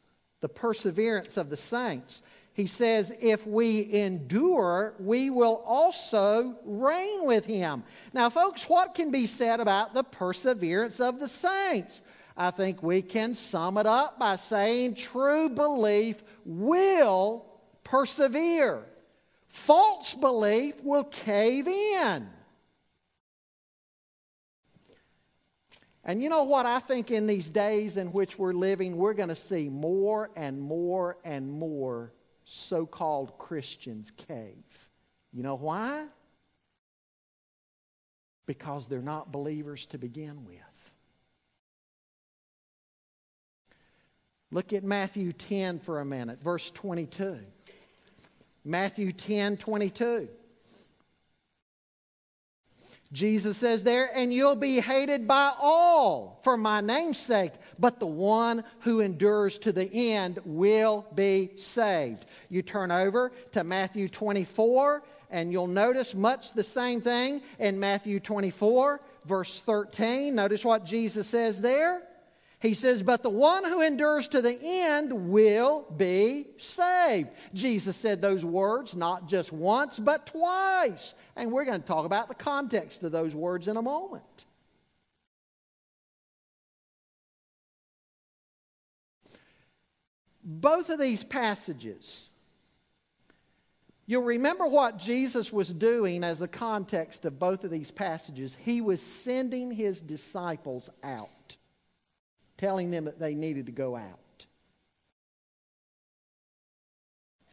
the 0.43 0.49
perseverance 0.51 1.39
of 1.39 1.49
the 1.49 1.57
saints. 1.57 2.21
He 2.53 2.67
says, 2.67 3.15
if 3.19 3.47
we 3.47 3.91
endure, 3.95 4.93
we 4.99 5.31
will 5.31 5.63
also 5.65 6.57
reign 6.67 7.25
with 7.25 7.47
him. 7.47 7.83
Now, 8.13 8.29
folks, 8.29 8.69
what 8.69 8.95
can 8.95 9.11
be 9.11 9.25
said 9.25 9.59
about 9.61 9.95
the 9.95 10.05
perseverance 10.05 11.01
of 11.01 11.19
the 11.19 11.29
saints? 11.29 12.03
I 12.37 12.51
think 12.51 12.83
we 12.83 13.01
can 13.01 13.35
sum 13.35 13.79
it 13.79 13.87
up 13.87 14.19
by 14.19 14.37
saying 14.37 14.97
true 14.97 15.49
belief 15.49 16.23
will 16.45 17.47
persevere, 17.85 18.83
false 19.49 20.13
belief 20.13 20.75
will 20.83 21.05
cave 21.05 21.69
in. 21.69 22.29
And 26.05 26.23
you 26.23 26.29
know 26.29 26.43
what? 26.43 26.67
I 26.67 26.81
think 26.81 27.11
in 27.11 27.27
these 27.27 27.49
days 27.49 27.97
in 27.97 28.09
which 28.09 28.39
we're 28.39 28.53
living, 28.53 28.97
we're 28.97 29.15
going 29.15 29.29
to 29.29 29.37
see 29.37 29.69
more 29.69 30.31
and 30.35 30.61
more 30.61 31.17
and 31.25 31.51
more 31.51 32.13
so 32.45 32.87
called 32.87 33.39
Christians 33.39 34.11
cave. 34.11 34.89
You 35.33 35.43
know 35.43 35.55
why? 35.55 36.07
Because 38.47 38.89
they're 38.89 39.01
not 39.01 39.31
believers 39.31 39.87
to 39.87 39.99
begin 39.99 40.45
with. 40.45 40.59
Look 44.51 44.73
at 44.73 44.85
Matthew 44.85 45.33
10 45.33 45.79
for 45.79 46.01
a 46.01 46.05
minute, 46.05 46.43
verse 46.43 46.71
22. 46.73 47.39
Matthew 48.65 49.13
10 49.13 49.57
22. 49.57 50.29
Jesus 53.13 53.59
says 53.59 53.85
there, 53.85 54.11
and 54.15 54.33
you'll 54.33 54.57
be 54.57 54.81
hated 54.81 55.29
by 55.29 55.53
all 55.61 56.41
for 56.43 56.57
my 56.57 56.81
name's 56.81 57.19
sake, 57.19 57.53
but 57.79 58.01
the 58.01 58.07
one 58.07 58.65
who 58.81 59.01
endures 59.01 59.59
to 59.59 59.73
the 59.73 59.93
end 59.93 60.39
will 60.47 61.05
be 61.15 61.51
saved. 61.57 62.25
You 62.49 62.63
turn 62.63 62.91
over 62.91 63.33
to 63.53 63.65
Matthew 63.65 64.09
24, 64.09 65.03
and 65.31 65.53
you'll 65.53 65.67
notice 65.67 66.15
much 66.15 66.55
the 66.55 66.65
same 66.65 67.03
thing 67.03 67.43
in 67.59 67.79
Matthew 67.79 68.19
24, 68.19 69.01
verse 69.27 69.59
13. 69.61 70.35
Notice 70.35 70.65
what 70.65 70.87
Jesus 70.87 71.27
says 71.27 71.61
there. 71.61 72.03
He 72.63 72.75
says, 72.75 73.03
But 73.03 73.25
the 73.25 73.29
one 73.29 73.65
who 73.65 73.81
endures 73.81 74.29
to 74.29 74.41
the 74.41 74.57
end 74.63 75.13
will 75.13 75.85
be 75.97 76.47
saved. 76.59 77.31
Jesus 77.53 77.97
said 77.97 78.23
those 78.23 78.45
words 78.45 78.95
not 78.95 79.27
just 79.27 79.53
once, 79.53 79.99
but 79.99 80.29
twice. 80.29 81.15
And 81.35 81.51
we're 81.51 81.65
going 81.65 81.81
to 81.81 81.87
talk 81.87 82.07
about 82.07 82.29
the 82.29 82.37
context 82.37 83.03
of 83.03 83.11
those 83.11 83.35
words 83.35 83.67
in 83.67 83.77
a 83.77 83.83
moment. 83.83 84.23
Both 90.45 90.89
of 90.89 91.01
these 91.01 91.25
passages, 91.25 92.31
you'll 94.07 94.23
remember 94.23 94.69
what 94.69 94.99
Jesus 94.99 95.53
was 95.53 95.69
doing 95.69 96.23
as 96.23 96.39
the 96.39 96.47
context 96.47 97.25
of 97.25 97.41
both 97.41 97.65
of 97.65 97.73
these 97.73 97.91
passages. 97.91 98.57
He 98.61 98.81
was 98.81 99.03
sending 99.03 99.73
his 99.73 100.01
disciples 100.01 100.89
out 101.03 101.57
telling 102.63 102.93
them 102.93 103.07
that 103.07 103.19
they 103.19 103.35
needed 103.35 103.67
to 103.67 103.73
go 103.73 103.97
out. 103.97 104.21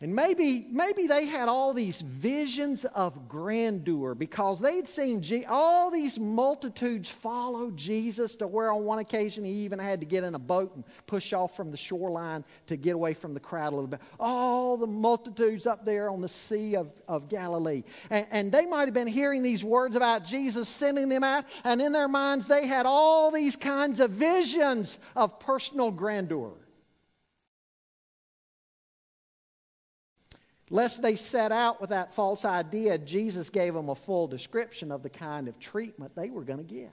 And 0.02 0.16
maybe, 0.16 0.66
maybe 0.72 1.08
they 1.08 1.26
had 1.26 1.50
all 1.50 1.74
these 1.74 2.00
visions 2.00 2.86
of 2.86 3.28
grandeur 3.28 4.16
because 4.16 4.62
they'd 4.62 4.88
seen 4.88 5.22
Je- 5.22 5.44
all 5.44 5.92
these 5.92 6.18
multitudes 6.18 7.10
follow 7.10 7.70
Jesus 7.72 8.36
to 8.38 8.48
where 8.48 8.72
on 8.72 8.86
one 8.86 9.00
occasion 9.00 9.44
he 9.44 9.52
even 9.52 9.78
had 9.78 10.00
to 10.00 10.06
get 10.06 10.24
in 10.24 10.36
a 10.36 10.40
boat 10.40 10.74
and 10.74 10.86
push 11.06 11.34
off 11.34 11.54
from 11.54 11.70
the 11.70 11.76
shoreline 11.76 12.46
to 12.68 12.78
get 12.78 12.96
away 12.96 13.14
from 13.14 13.34
the 13.34 13.42
crowd 13.42 13.74
a 13.74 13.76
little 13.76 13.88
bit. 13.88 14.00
All 14.22 14.78
the 14.78 14.88
multitudes 14.88 15.68
up 15.68 15.84
there 15.84 16.10
on 16.10 16.22
the 16.22 16.30
Sea 16.30 16.78
of, 16.78 16.94
of 17.10 17.28
Galilee. 17.28 17.84
And, 18.10 18.26
and 18.32 18.52
they 18.54 18.66
might 18.66 18.86
have 18.86 18.94
been 18.94 19.06
hearing 19.06 19.44
these 19.44 19.66
words 19.66 19.98
about 19.98 20.24
Jesus 20.24 20.70
sending 20.70 21.10
them 21.10 21.26
out, 21.26 21.44
and 21.66 21.82
in 21.82 21.92
their 21.92 22.08
minds 22.08 22.48
they 22.48 22.68
had 22.68 22.86
all 22.86 23.32
these 23.32 23.58
kinds 23.58 24.00
of 24.00 24.12
visions 24.12 24.98
of 25.18 25.42
personal 25.42 25.92
grandeur. 25.92 26.54
Lest 30.70 31.02
they 31.02 31.16
set 31.16 31.52
out 31.52 31.82
with 31.82 31.90
that 31.90 32.14
false 32.14 32.46
idea, 32.46 32.98
Jesus 32.98 33.50
gave 33.50 33.74
them 33.74 33.90
a 33.90 33.96
full 33.96 34.28
description 34.28 34.92
of 34.92 35.02
the 35.02 35.10
kind 35.10 35.48
of 35.48 35.60
treatment 35.60 36.16
they 36.16 36.30
were 36.30 36.44
going 36.44 36.60
to 36.60 36.74
get. 36.74 36.92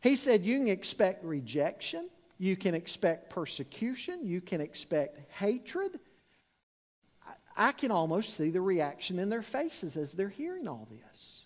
He 0.00 0.16
said, 0.16 0.44
You 0.44 0.58
can 0.58 0.68
expect 0.68 1.24
rejection, 1.24 2.08
you 2.38 2.56
can 2.56 2.74
expect 2.74 3.30
persecution, 3.30 4.26
you 4.26 4.40
can 4.40 4.60
expect 4.60 5.32
hatred. 5.32 5.98
I 7.56 7.72
can 7.72 7.90
almost 7.90 8.34
see 8.36 8.50
the 8.50 8.60
reaction 8.60 9.18
in 9.18 9.28
their 9.28 9.42
faces 9.42 9.96
as 9.96 10.12
they're 10.12 10.28
hearing 10.28 10.66
all 10.66 10.88
this. 10.90 11.41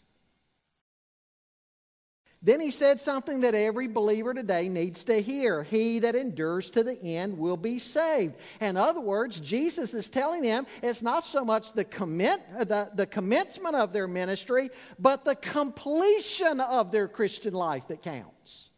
Then 2.43 2.61
he 2.61 2.71
said 2.71 3.01
something 3.01 3.41
that 3.41 3.55
every 3.55 3.89
believer 3.89 4.35
today 4.35 4.69
needs 4.69 5.05
to 5.05 5.21
hear 5.21 5.65
He 5.65 5.99
that 6.01 6.15
endures 6.15 6.71
to 6.71 6.83
the 6.83 7.01
end 7.01 7.39
will 7.39 7.57
be 7.57 7.79
saved. 7.79 8.37
In 8.61 8.77
other 8.77 9.01
words, 9.01 9.41
Jesus 9.41 9.95
is 9.95 10.09
telling 10.09 10.43
them 10.43 10.67
it's 10.83 11.03
not 11.03 11.27
so 11.27 11.45
much 11.45 11.73
the, 11.73 11.85
commit, 11.85 12.41
the, 12.59 12.91
the 12.95 13.07
commencement 13.07 13.75
of 13.75 13.93
their 13.93 14.07
ministry, 14.07 14.71
but 14.99 15.25
the 15.25 15.35
completion 15.37 16.61
of 16.61 16.93
their 16.93 17.09
Christian 17.09 17.55
life 17.55 17.89
that 17.89 18.03
counts. 18.03 18.71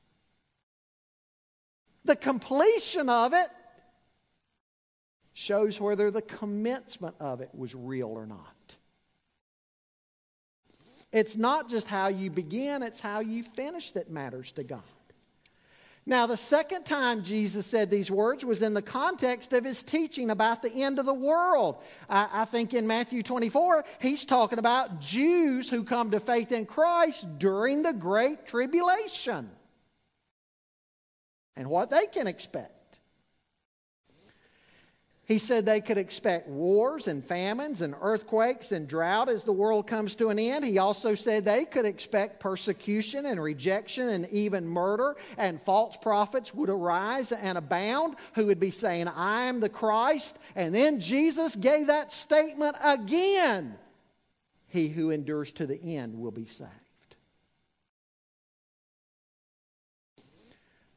The 2.04 2.16
completion 2.16 3.09
of 3.09 3.34
it 3.34 3.48
shows 5.34 5.80
whether 5.80 6.11
the 6.11 6.22
commencement 6.22 7.16
of 7.20 7.40
it 7.40 7.50
was 7.52 7.74
real 7.74 8.09
or 8.09 8.26
not. 8.26 8.54
It's 11.12 11.36
not 11.36 11.70
just 11.70 11.88
how 11.88 12.09
you 12.09 12.30
begin, 12.30 12.82
it's 12.82 13.00
how 13.00 13.20
you 13.20 13.42
finish 13.42 13.92
that 13.92 14.11
matters 14.11 14.52
to 14.52 14.62
God. 14.62 14.82
Now, 16.09 16.26
the 16.26 16.38
second 16.38 16.84
time 16.84 17.22
Jesus 17.22 17.66
said 17.66 17.90
these 17.90 18.11
words 18.11 18.42
was 18.42 18.62
in 18.62 18.72
the 18.72 18.80
context 18.80 19.52
of 19.52 19.62
his 19.62 19.82
teaching 19.82 20.30
about 20.30 20.62
the 20.62 20.72
end 20.72 20.98
of 20.98 21.04
the 21.04 21.12
world. 21.12 21.82
I, 22.09 22.28
I, 22.32 22.44
think 22.46 22.72
in 22.72 22.86
Matthew 22.86 23.22
24, 23.22 23.84
he's 23.98 24.24
talking 24.24 24.59
about 24.59 25.00
Jews 25.00 25.68
who 25.68 25.84
come 25.84 26.12
to 26.12 26.20
faith 26.20 26.50
in 26.50 26.64
Christ 26.64 27.26
during 27.38 27.82
the 27.82 27.92
Great 27.92 28.46
Tribulation 28.46 29.50
and 31.56 31.68
what 31.68 31.90
they 31.90 32.06
can 32.06 32.26
expect. 32.26 32.77
He 35.28 35.36
said 35.36 35.66
they 35.66 35.82
could 35.82 35.98
expect 35.98 36.48
wars 36.48 37.06
and 37.06 37.22
famines 37.22 37.82
and 37.82 37.94
earthquakes 38.00 38.72
and 38.72 38.88
drought 38.88 39.28
as 39.28 39.44
the 39.44 39.52
world 39.52 39.86
comes 39.86 40.14
to 40.14 40.30
an 40.30 40.38
end. 40.38 40.64
He 40.64 40.78
also 40.78 41.14
said 41.14 41.44
they 41.44 41.66
could 41.66 41.84
expect 41.84 42.40
persecution 42.40 43.26
and 43.26 43.40
rejection 43.40 44.08
and 44.08 44.26
even 44.30 44.66
murder, 44.66 45.16
and 45.36 45.60
false 45.60 45.98
prophets 45.98 46.54
would 46.54 46.70
arise 46.70 47.30
and 47.30 47.58
abound 47.58 48.16
who 48.36 48.46
would 48.46 48.58
be 48.58 48.70
saying, 48.70 49.06
I 49.06 49.42
am 49.42 49.60
the 49.60 49.68
Christ. 49.68 50.38
And 50.56 50.74
then 50.74 50.98
Jesus 50.98 51.54
gave 51.54 51.88
that 51.88 52.10
statement 52.10 52.76
again 52.82 53.76
He 54.68 54.88
who 54.88 55.10
endures 55.10 55.52
to 55.52 55.66
the 55.66 55.96
end 55.96 56.18
will 56.18 56.30
be 56.30 56.46
saved. 56.46 56.70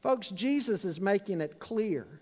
Folks, 0.00 0.30
Jesus 0.30 0.86
is 0.86 1.02
making 1.02 1.42
it 1.42 1.58
clear 1.58 2.21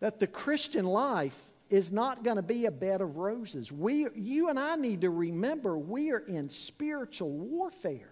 that 0.00 0.18
the 0.18 0.26
Christian 0.26 0.86
life 0.86 1.38
is 1.68 1.92
not 1.92 2.24
going 2.24 2.36
to 2.36 2.42
be 2.42 2.66
a 2.66 2.70
bed 2.70 3.00
of 3.00 3.16
roses. 3.16 3.70
We, 3.70 4.06
you 4.14 4.48
and 4.48 4.58
I 4.58 4.74
need 4.74 5.02
to 5.02 5.10
remember 5.10 5.78
we 5.78 6.10
are 6.10 6.18
in 6.18 6.48
spiritual 6.48 7.30
warfare. 7.30 8.08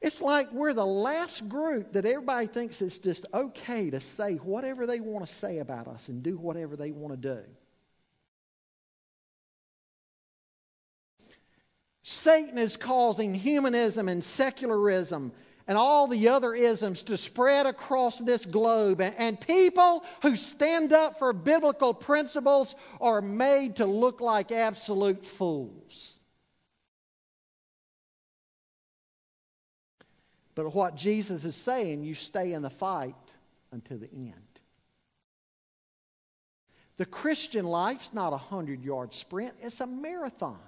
It's 0.00 0.22
like 0.22 0.50
we're 0.50 0.72
the 0.72 0.86
last 0.86 1.48
group 1.48 1.92
that 1.92 2.06
everybody 2.06 2.46
thinks 2.46 2.80
it's 2.80 2.98
just 2.98 3.26
okay 3.34 3.90
to 3.90 4.00
say 4.00 4.36
whatever 4.36 4.86
they 4.86 4.98
want 4.98 5.26
to 5.26 5.32
say 5.32 5.58
about 5.58 5.88
us 5.88 6.08
and 6.08 6.22
do 6.22 6.38
whatever 6.38 6.74
they 6.74 6.90
want 6.90 7.20
to 7.20 7.28
do. 7.36 7.42
Satan 12.02 12.56
is 12.56 12.78
causing 12.78 13.34
humanism 13.34 14.08
and 14.08 14.24
secularism 14.24 15.32
and 15.70 15.78
all 15.78 16.08
the 16.08 16.26
other 16.26 16.52
isms 16.52 17.04
to 17.04 17.16
spread 17.16 17.64
across 17.64 18.18
this 18.18 18.44
globe. 18.44 19.00
And 19.00 19.40
people 19.40 20.04
who 20.20 20.34
stand 20.34 20.92
up 20.92 21.20
for 21.20 21.32
biblical 21.32 21.94
principles 21.94 22.74
are 23.00 23.22
made 23.22 23.76
to 23.76 23.86
look 23.86 24.20
like 24.20 24.50
absolute 24.50 25.24
fools. 25.24 26.18
But 30.56 30.74
what 30.74 30.96
Jesus 30.96 31.44
is 31.44 31.54
saying, 31.54 32.02
you 32.02 32.14
stay 32.14 32.52
in 32.52 32.62
the 32.62 32.68
fight 32.68 33.14
until 33.70 33.98
the 33.98 34.10
end. 34.12 34.34
The 36.96 37.06
Christian 37.06 37.64
life's 37.64 38.12
not 38.12 38.32
a 38.32 38.36
hundred 38.36 38.82
yard 38.82 39.14
sprint, 39.14 39.54
it's 39.62 39.78
a 39.78 39.86
marathon. 39.86 40.58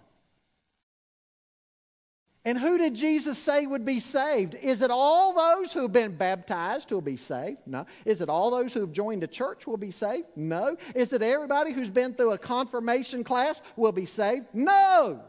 And 2.44 2.58
who 2.58 2.76
did 2.76 2.94
Jesus 2.94 3.38
say 3.38 3.66
would 3.66 3.84
be 3.84 4.00
saved? 4.00 4.54
Is 4.54 4.82
it 4.82 4.90
all 4.90 5.32
those 5.32 5.72
who 5.72 5.82
have 5.82 5.92
been 5.92 6.16
baptized 6.16 6.90
who 6.90 6.96
will 6.96 7.02
be 7.02 7.16
saved? 7.16 7.58
No. 7.66 7.86
Is 8.04 8.20
it 8.20 8.28
all 8.28 8.50
those 8.50 8.72
who 8.72 8.80
have 8.80 8.90
joined 8.90 9.22
a 9.22 9.28
church 9.28 9.66
will 9.66 9.76
be 9.76 9.92
saved? 9.92 10.26
No. 10.34 10.76
Is 10.94 11.12
it 11.12 11.22
everybody 11.22 11.72
who's 11.72 11.90
been 11.90 12.14
through 12.14 12.32
a 12.32 12.38
confirmation 12.38 13.22
class 13.22 13.62
will 13.76 13.92
be 13.92 14.06
saved? 14.06 14.46
No. 14.52 15.20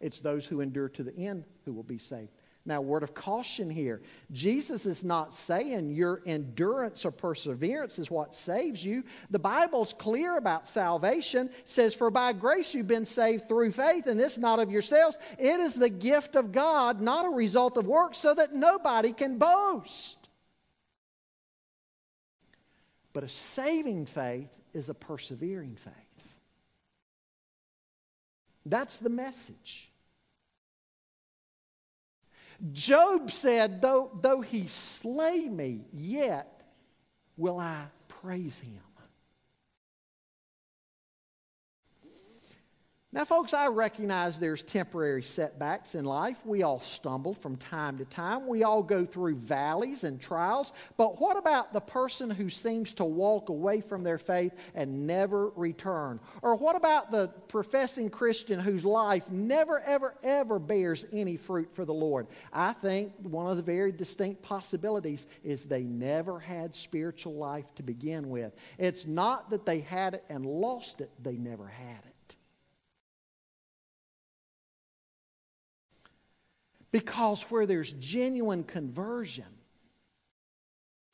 It's 0.00 0.18
those 0.18 0.44
who 0.44 0.60
endure 0.60 0.90
to 0.90 1.02
the 1.02 1.16
end 1.16 1.44
who 1.64 1.72
will 1.72 1.82
be 1.82 1.98
saved. 1.98 2.28
Now, 2.64 2.80
word 2.80 3.02
of 3.02 3.12
caution 3.12 3.68
here. 3.68 4.02
Jesus 4.30 4.86
is 4.86 5.02
not 5.02 5.34
saying 5.34 5.90
your 5.90 6.22
endurance 6.26 7.04
or 7.04 7.10
perseverance 7.10 7.98
is 7.98 8.08
what 8.08 8.36
saves 8.36 8.84
you. 8.84 9.02
The 9.30 9.40
Bible's 9.40 9.92
clear 9.92 10.36
about 10.36 10.68
salvation. 10.68 11.48
It 11.48 11.68
says, 11.68 11.92
For 11.92 12.08
by 12.08 12.32
grace 12.32 12.72
you've 12.72 12.86
been 12.86 13.04
saved 13.04 13.48
through 13.48 13.72
faith, 13.72 14.06
and 14.06 14.18
this 14.18 14.38
not 14.38 14.60
of 14.60 14.70
yourselves. 14.70 15.18
It 15.38 15.58
is 15.58 15.74
the 15.74 15.88
gift 15.88 16.36
of 16.36 16.52
God, 16.52 17.00
not 17.00 17.26
a 17.26 17.30
result 17.30 17.76
of 17.76 17.86
works, 17.86 18.18
so 18.18 18.32
that 18.32 18.54
nobody 18.54 19.12
can 19.12 19.38
boast. 19.38 20.18
But 23.12 23.24
a 23.24 23.28
saving 23.28 24.06
faith 24.06 24.50
is 24.72 24.88
a 24.88 24.94
persevering 24.94 25.74
faith. 25.74 26.36
That's 28.64 28.98
the 28.98 29.10
message. 29.10 29.91
Job 32.70 33.30
said, 33.30 33.82
though, 33.82 34.10
though 34.20 34.40
he 34.40 34.68
slay 34.68 35.48
me, 35.48 35.86
yet 35.92 36.62
will 37.36 37.58
I 37.58 37.86
praise 38.06 38.58
him. 38.58 38.80
Now, 43.14 43.26
folks, 43.26 43.52
I 43.52 43.66
recognize 43.66 44.38
there's 44.38 44.62
temporary 44.62 45.22
setbacks 45.22 45.94
in 45.94 46.06
life. 46.06 46.38
We 46.46 46.62
all 46.62 46.80
stumble 46.80 47.34
from 47.34 47.58
time 47.58 47.98
to 47.98 48.06
time. 48.06 48.46
We 48.46 48.62
all 48.62 48.82
go 48.82 49.04
through 49.04 49.34
valleys 49.34 50.04
and 50.04 50.18
trials. 50.18 50.72
But 50.96 51.20
what 51.20 51.36
about 51.36 51.74
the 51.74 51.82
person 51.82 52.30
who 52.30 52.48
seems 52.48 52.94
to 52.94 53.04
walk 53.04 53.50
away 53.50 53.82
from 53.82 54.02
their 54.02 54.16
faith 54.16 54.54
and 54.74 55.06
never 55.06 55.50
return? 55.50 56.20
Or 56.40 56.54
what 56.54 56.74
about 56.74 57.10
the 57.10 57.28
professing 57.48 58.08
Christian 58.08 58.58
whose 58.58 58.82
life 58.82 59.30
never, 59.30 59.80
ever, 59.80 60.14
ever 60.22 60.58
bears 60.58 61.04
any 61.12 61.36
fruit 61.36 61.70
for 61.70 61.84
the 61.84 61.92
Lord? 61.92 62.28
I 62.50 62.72
think 62.72 63.12
one 63.20 63.50
of 63.50 63.58
the 63.58 63.62
very 63.62 63.92
distinct 63.92 64.40
possibilities 64.40 65.26
is 65.44 65.66
they 65.66 65.82
never 65.82 66.40
had 66.40 66.74
spiritual 66.74 67.34
life 67.34 67.74
to 67.74 67.82
begin 67.82 68.30
with. 68.30 68.54
It's 68.78 69.04
not 69.04 69.50
that 69.50 69.66
they 69.66 69.80
had 69.80 70.14
it 70.14 70.24
and 70.30 70.46
lost 70.46 71.02
it, 71.02 71.10
they 71.22 71.36
never 71.36 71.66
had 71.66 71.98
it. 72.06 72.11
Because 76.92 77.42
where 77.44 77.66
there's 77.66 77.92
genuine 77.94 78.64
conversion, 78.64 79.46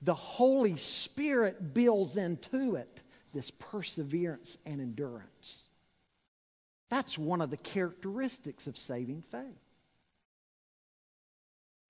the 0.03 0.15
Holy 0.15 0.77
Spirit 0.77 1.73
builds 1.73 2.17
into 2.17 2.75
it 2.77 3.03
this 3.33 3.51
perseverance 3.51 4.59
and 4.67 4.81
endurance. 4.81 5.65
That's 6.91 7.17
one 7.17 7.41
of 7.41 7.51
the 7.51 7.57
characteristics 7.57 8.67
of 8.67 8.77
saving 8.77 9.23
faith. 9.23 9.68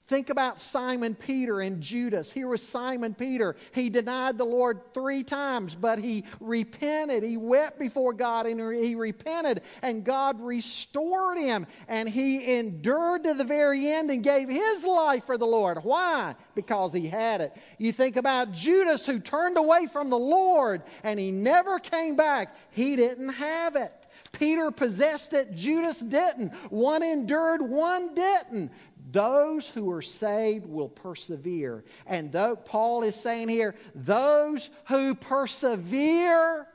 Think 0.09 0.31
about 0.31 0.59
Simon 0.59 1.15
Peter 1.15 1.61
and 1.61 1.83
Judas. 1.83 2.33
Here 2.33 2.49
was 2.49 2.63
Simon 2.63 3.13
Peter. 3.13 3.57
He 3.73 3.91
denied 3.91 4.39
the 4.39 4.45
Lord 4.45 4.81
three 4.95 5.23
times, 5.23 5.75
but 5.75 5.99
he 5.99 6.25
repented. 6.41 7.23
He 7.23 7.37
wept 7.37 7.79
before 7.79 8.15
God 8.15 8.47
and 8.47 8.59
he 8.83 8.95
repented, 8.95 9.61
and 9.83 10.05
God 10.05 10.41
restored 10.41 11.37
him. 11.37 11.67
And 11.89 12.09
he 12.09 12.57
endured 12.57 13.25
to 13.25 13.35
the 13.35 13.45
very 13.45 13.87
end 13.87 14.11
and 14.11 14.23
gave 14.23 14.49
his 14.49 14.83
life 14.83 15.27
for 15.27 15.37
the 15.37 15.47
Lord. 15.47 15.85
Why? 15.85 16.35
Because 16.55 16.95
he 16.95 17.07
had 17.07 17.43
it. 17.43 17.55
You 17.77 17.93
think 17.93 18.17
about 18.17 18.53
Judas 18.53 19.05
who 19.05 19.19
turned 19.19 19.59
away 19.59 19.85
from 19.93 20.09
the 20.09 20.19
Lord 20.19 20.85
and 21.03 21.21
he 21.21 21.31
never 21.31 21.79
came 21.79 22.17
back. 22.17 22.57
He 22.71 22.97
didn't 22.97 23.29
have 23.29 23.77
it. 23.77 23.93
Peter 24.33 24.71
possessed 24.71 25.33
it, 25.33 25.55
Judas 25.55 26.01
didn't. 26.01 26.53
One 26.71 27.03
endured, 27.03 27.63
one 27.63 28.15
didn't. 28.15 28.71
Those 29.11 29.69
who 29.69 29.91
are 29.91 30.03
saved 30.03 30.67
will 30.67 30.89
persevere. 30.89 31.85
And 32.07 32.31
though 32.31 32.57
Paul 32.57 33.03
is 33.03 33.17
saying 33.17 33.49
here, 33.49 33.75
those 33.95 34.71
who 34.87 35.15
persevere 35.15 36.67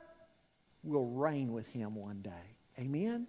will 0.82 1.06
reign 1.06 1.52
with 1.52 1.66
him 1.68 1.94
one 1.94 2.22
day. 2.22 2.30
Amen? 2.78 3.28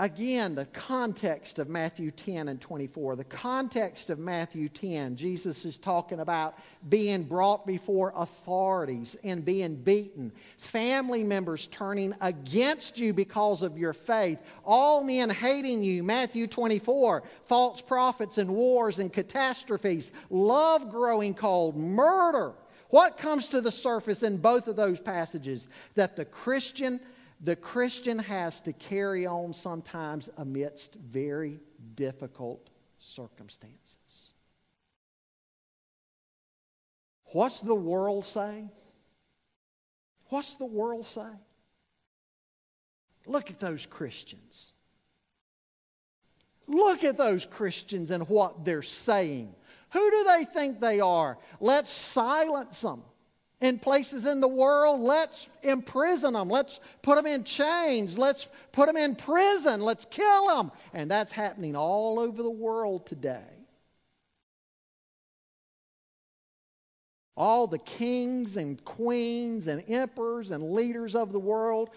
Again, 0.00 0.54
the 0.54 0.64
context 0.64 1.58
of 1.58 1.68
Matthew 1.68 2.10
10 2.10 2.48
and 2.48 2.58
24. 2.58 3.16
The 3.16 3.24
context 3.24 4.08
of 4.08 4.18
Matthew 4.18 4.70
10, 4.70 5.14
Jesus 5.14 5.66
is 5.66 5.78
talking 5.78 6.20
about 6.20 6.58
being 6.88 7.22
brought 7.22 7.66
before 7.66 8.14
authorities 8.16 9.14
and 9.24 9.44
being 9.44 9.76
beaten, 9.76 10.32
family 10.56 11.22
members 11.22 11.66
turning 11.66 12.14
against 12.22 12.98
you 12.98 13.12
because 13.12 13.60
of 13.60 13.76
your 13.76 13.92
faith, 13.92 14.38
all 14.64 15.04
men 15.04 15.28
hating 15.28 15.82
you. 15.82 16.02
Matthew 16.02 16.46
24, 16.46 17.22
false 17.44 17.82
prophets 17.82 18.38
and 18.38 18.48
wars 18.48 19.00
and 19.00 19.12
catastrophes, 19.12 20.12
love 20.30 20.88
growing 20.88 21.34
cold, 21.34 21.76
murder. 21.76 22.54
What 22.88 23.18
comes 23.18 23.48
to 23.48 23.60
the 23.60 23.70
surface 23.70 24.22
in 24.22 24.38
both 24.38 24.66
of 24.66 24.76
those 24.76 24.98
passages? 24.98 25.68
That 25.94 26.16
the 26.16 26.24
Christian 26.24 27.00
the 27.42 27.56
Christian 27.56 28.18
has 28.18 28.60
to 28.62 28.72
carry 28.72 29.26
on 29.26 29.52
sometimes 29.52 30.28
amidst 30.36 30.94
very 30.94 31.60
difficult 31.94 32.68
circumstances. 32.98 34.34
What's 37.32 37.60
the 37.60 37.74
world 37.74 38.24
say? 38.24 38.68
What's 40.28 40.54
the 40.54 40.66
world 40.66 41.06
say? 41.06 41.30
Look 43.26 43.50
at 43.50 43.60
those 43.60 43.86
Christians. 43.86 44.72
Look 46.66 47.04
at 47.04 47.16
those 47.16 47.46
Christians 47.46 48.10
and 48.10 48.28
what 48.28 48.64
they're 48.64 48.82
saying. 48.82 49.54
Who 49.92 50.10
do 50.10 50.24
they 50.24 50.44
think 50.44 50.80
they 50.80 51.00
are? 51.00 51.38
Let's 51.58 51.90
silence 51.90 52.82
them 52.82 53.02
in 53.60 53.78
places 53.78 54.24
in 54.24 54.40
the 54.40 54.48
world, 54.48 55.00
let's 55.00 55.50
imprison 55.62 56.32
them. 56.32 56.48
Let's 56.48 56.80
put 57.02 57.16
them 57.16 57.26
in 57.26 57.44
chains. 57.44 58.16
Let's 58.16 58.48
put 58.72 58.86
them 58.86 58.96
in 58.96 59.14
prison. 59.14 59.82
Let's 59.82 60.06
kill 60.06 60.48
them. 60.48 60.72
And 60.94 61.10
that's 61.10 61.30
happening 61.30 61.76
all 61.76 62.18
over 62.18 62.42
the 62.42 62.50
world 62.50 63.06
today. 63.06 63.42
All 67.36 67.66
the 67.66 67.78
kings 67.78 68.56
and 68.56 68.82
queens 68.84 69.66
and 69.66 69.84
emperors 69.88 70.50
and 70.50 70.72
leaders 70.72 71.14
of 71.14 71.32
the 71.32 71.38
world 71.38 71.90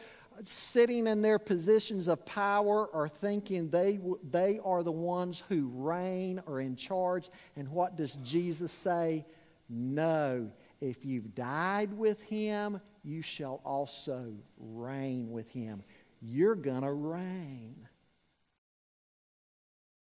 sitting 0.46 1.08
in 1.08 1.22
their 1.22 1.40
positions 1.40 2.08
of 2.08 2.26
power 2.26 2.90
are 2.94 3.08
thinking 3.08 3.70
they, 3.70 4.00
they 4.32 4.60
are 4.64 4.84
the 4.84 4.92
ones 4.92 5.44
who 5.48 5.70
reign 5.76 6.42
or 6.46 6.60
in 6.60 6.76
charge. 6.76 7.30
And 7.56 7.70
what 7.70 7.96
does 7.96 8.14
Jesus 8.24 8.72
say? 8.72 9.26
No, 9.70 10.50
if 10.84 11.06
you've 11.06 11.34
died 11.34 11.94
with 11.94 12.22
him, 12.24 12.82
you 13.04 13.22
shall 13.22 13.62
also 13.64 14.34
reign 14.58 15.32
with 15.32 15.50
him. 15.50 15.82
You're 16.22 16.56
going 16.56 16.82
to 16.82 16.92
reign. 16.92 17.88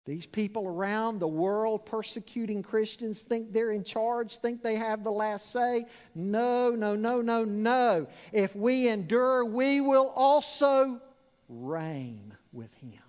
These 0.06 0.26
people 0.26 0.68
around 0.68 1.20
the 1.20 1.28
world 1.28 1.86
persecuting 1.86 2.64
Christians 2.64 3.22
think 3.22 3.54
they're 3.54 3.72
in 3.72 3.84
charge, 3.84 4.38
think 4.38 4.64
they 4.64 4.76
have 4.76 5.04
the 5.04 5.12
last 5.12 5.52
say. 5.52 5.86
No, 6.16 6.72
no, 6.72 6.96
no, 6.96 7.22
no, 7.22 7.44
no. 7.44 8.08
If 8.32 8.56
we 8.56 8.88
endure, 8.88 9.46
we 9.46 9.82
will 9.82 10.12
also 10.16 11.00
reign 11.48 12.36
with 12.52 12.74
him. 12.76 13.05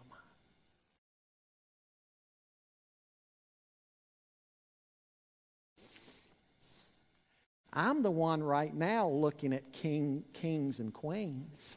I'm 7.76 8.02
the 8.02 8.10
one 8.10 8.42
right 8.42 8.74
now 8.74 9.06
looking 9.06 9.52
at 9.52 9.70
king, 9.70 10.24
kings 10.32 10.80
and 10.80 10.94
queens. 10.94 11.76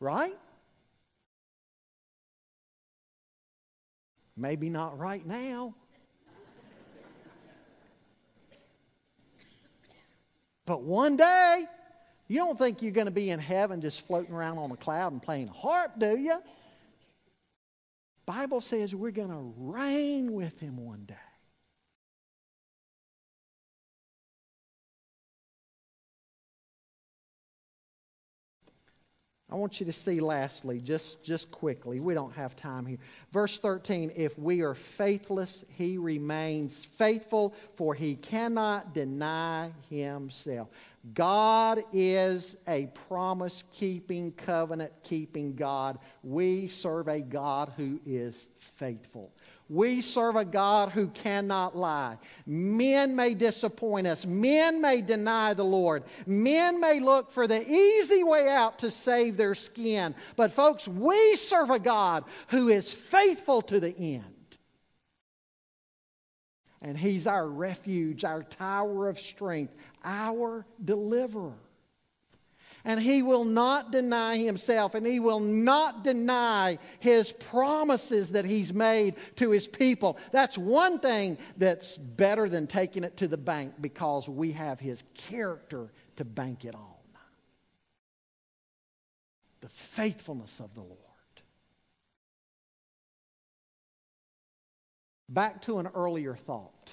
Right? 0.00 0.36
Maybe 4.36 4.68
not 4.68 4.98
right 4.98 5.26
now. 5.26 5.74
But 10.66 10.82
one 10.82 11.16
day, 11.16 11.64
you 12.28 12.36
don't 12.36 12.58
think 12.58 12.82
you're 12.82 12.92
going 12.92 13.06
to 13.06 13.10
be 13.10 13.30
in 13.30 13.40
heaven 13.40 13.80
just 13.80 14.02
floating 14.02 14.34
around 14.34 14.58
on 14.58 14.70
a 14.70 14.76
cloud 14.76 15.12
and 15.12 15.22
playing 15.22 15.48
a 15.48 15.52
harp, 15.52 15.98
do 15.98 16.18
you? 16.18 16.42
Bible 18.26 18.60
says 18.60 18.94
we're 18.94 19.10
going 19.10 19.30
to 19.30 19.54
reign 19.56 20.34
with 20.34 20.60
him 20.60 20.76
one 20.76 21.04
day. 21.06 21.14
I 29.50 29.54
want 29.54 29.80
you 29.80 29.86
to 29.86 29.92
see 29.94 30.20
lastly, 30.20 30.78
just, 30.78 31.22
just 31.22 31.50
quickly, 31.50 32.00
we 32.00 32.12
don't 32.12 32.34
have 32.34 32.54
time 32.54 32.84
here. 32.84 32.98
Verse 33.32 33.58
13 33.58 34.12
If 34.14 34.38
we 34.38 34.60
are 34.60 34.74
faithless, 34.74 35.64
he 35.70 35.96
remains 35.96 36.84
faithful, 36.84 37.54
for 37.74 37.94
he 37.94 38.16
cannot 38.16 38.92
deny 38.92 39.72
himself. 39.88 40.68
God 41.14 41.82
is 41.92 42.58
a 42.66 42.86
promise 43.08 43.64
keeping, 43.72 44.32
covenant 44.32 44.92
keeping 45.02 45.54
God. 45.54 45.98
We 46.22 46.68
serve 46.68 47.08
a 47.08 47.20
God 47.20 47.72
who 47.76 48.00
is 48.04 48.50
faithful. 48.58 49.32
We 49.68 50.00
serve 50.00 50.36
a 50.36 50.46
God 50.46 50.90
who 50.90 51.08
cannot 51.08 51.76
lie. 51.76 52.18
Men 52.46 53.14
may 53.14 53.34
disappoint 53.34 54.06
us. 54.06 54.24
Men 54.24 54.80
may 54.80 55.02
deny 55.02 55.52
the 55.52 55.64
Lord. 55.64 56.04
Men 56.26 56.80
may 56.80 57.00
look 57.00 57.30
for 57.30 57.46
the 57.46 57.70
easy 57.70 58.24
way 58.24 58.48
out 58.48 58.78
to 58.78 58.90
save 58.90 59.36
their 59.36 59.54
skin. 59.54 60.14
But, 60.36 60.52
folks, 60.52 60.88
we 60.88 61.36
serve 61.36 61.68
a 61.68 61.78
God 61.78 62.24
who 62.48 62.70
is 62.70 62.92
faithful 62.92 63.60
to 63.62 63.78
the 63.78 63.94
end. 63.96 64.24
And 66.80 66.96
He's 66.96 67.26
our 67.26 67.46
refuge, 67.46 68.24
our 68.24 68.44
tower 68.44 69.08
of 69.08 69.20
strength, 69.20 69.74
our 70.02 70.64
deliverer 70.82 71.58
and 72.88 72.98
he 72.98 73.20
will 73.20 73.44
not 73.44 73.92
deny 73.92 74.38
himself 74.38 74.94
and 74.94 75.06
he 75.06 75.20
will 75.20 75.40
not 75.40 76.02
deny 76.02 76.78
his 77.00 77.30
promises 77.32 78.30
that 78.30 78.46
he's 78.46 78.72
made 78.72 79.14
to 79.36 79.50
his 79.50 79.68
people. 79.68 80.16
That's 80.32 80.56
one 80.56 80.98
thing 80.98 81.36
that's 81.58 81.98
better 81.98 82.48
than 82.48 82.66
taking 82.66 83.04
it 83.04 83.18
to 83.18 83.28
the 83.28 83.36
bank 83.36 83.74
because 83.78 84.26
we 84.26 84.52
have 84.52 84.80
his 84.80 85.04
character 85.14 85.92
to 86.16 86.24
bank 86.24 86.64
it 86.64 86.74
on. 86.74 86.82
the 89.60 89.68
faithfulness 89.68 90.60
of 90.60 90.72
the 90.74 90.80
Lord. 90.80 90.96
Back 95.28 95.60
to 95.62 95.78
an 95.78 95.88
earlier 95.88 96.36
thought. 96.36 96.92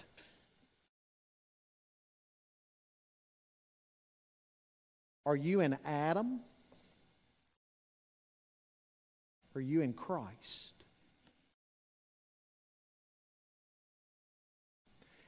Are 5.25 5.35
you 5.35 5.61
in 5.61 5.77
Adam? 5.85 6.39
Are 9.55 9.61
you 9.61 9.81
in 9.81 9.93
Christ? 9.93 10.73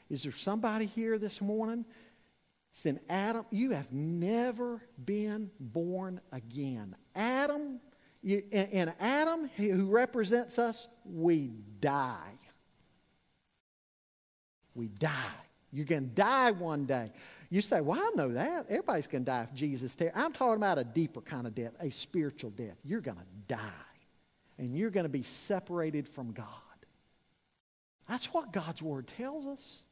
Is 0.10 0.24
there 0.24 0.32
somebody 0.32 0.86
here 0.86 1.18
this 1.18 1.42
morning? 1.42 1.86
Saying, 2.74 3.00
Adam, 3.10 3.46
you 3.50 3.72
have 3.72 3.92
never 3.92 4.82
been 5.04 5.50
born 5.60 6.22
again. 6.32 6.96
Adam, 7.16 7.80
you, 8.22 8.44
and 8.52 8.94
Adam, 9.00 9.50
who 9.58 9.90
represents 9.90 10.60
us, 10.60 10.88
we 11.04 11.54
die. 11.80 12.38
We 14.76 14.90
die. 14.90 15.12
You're 15.74 15.86
going 15.86 16.10
to 16.10 16.16
die 16.16 16.52
one 16.52 16.86
day. 16.86 17.12
You 17.50 17.62
say, 17.62 17.82
Well, 17.82 18.00
I 18.00 18.12
know 18.16 18.34
that. 18.34 18.66
Everybody's 18.70 19.08
going 19.08 19.24
to 19.24 19.32
die 19.32 19.44
if 19.44 19.54
Jesus 19.54 19.96
takes. 19.96 20.12
I'm 20.16 20.34
talking 20.34 20.58
about 20.58 20.78
a 20.78 20.84
deeper 20.84 21.22
kind 21.22 21.48
of 21.48 21.56
death, 21.56 21.74
a 21.80 21.90
spiritual 21.90 22.52
death. 22.52 22.78
You're 22.84 23.02
going 23.02 23.18
to 23.18 23.24
die. 23.56 23.60
And 24.58 24.76
you're 24.76 24.90
going 24.90 25.06
to 25.06 25.10
be 25.10 25.24
separated 25.24 26.08
from 26.08 26.32
God. 26.32 26.48
That's 28.10 28.26
what 28.34 28.52
God's 28.52 28.82
Word 28.82 29.08
tells 29.08 29.46
us. 29.46 29.84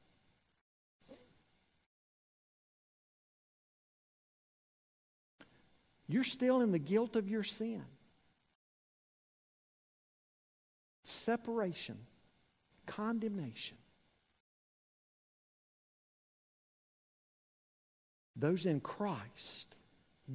You're 6.07 6.23
still 6.23 6.61
in 6.61 6.71
the 6.71 6.79
guilt 6.79 7.15
of 7.15 7.29
your 7.29 7.43
sin. 7.43 7.83
Separation, 11.03 11.97
condemnation. 12.85 13.77
Those 18.35 18.65
in 18.65 18.79
Christ, 18.81 19.65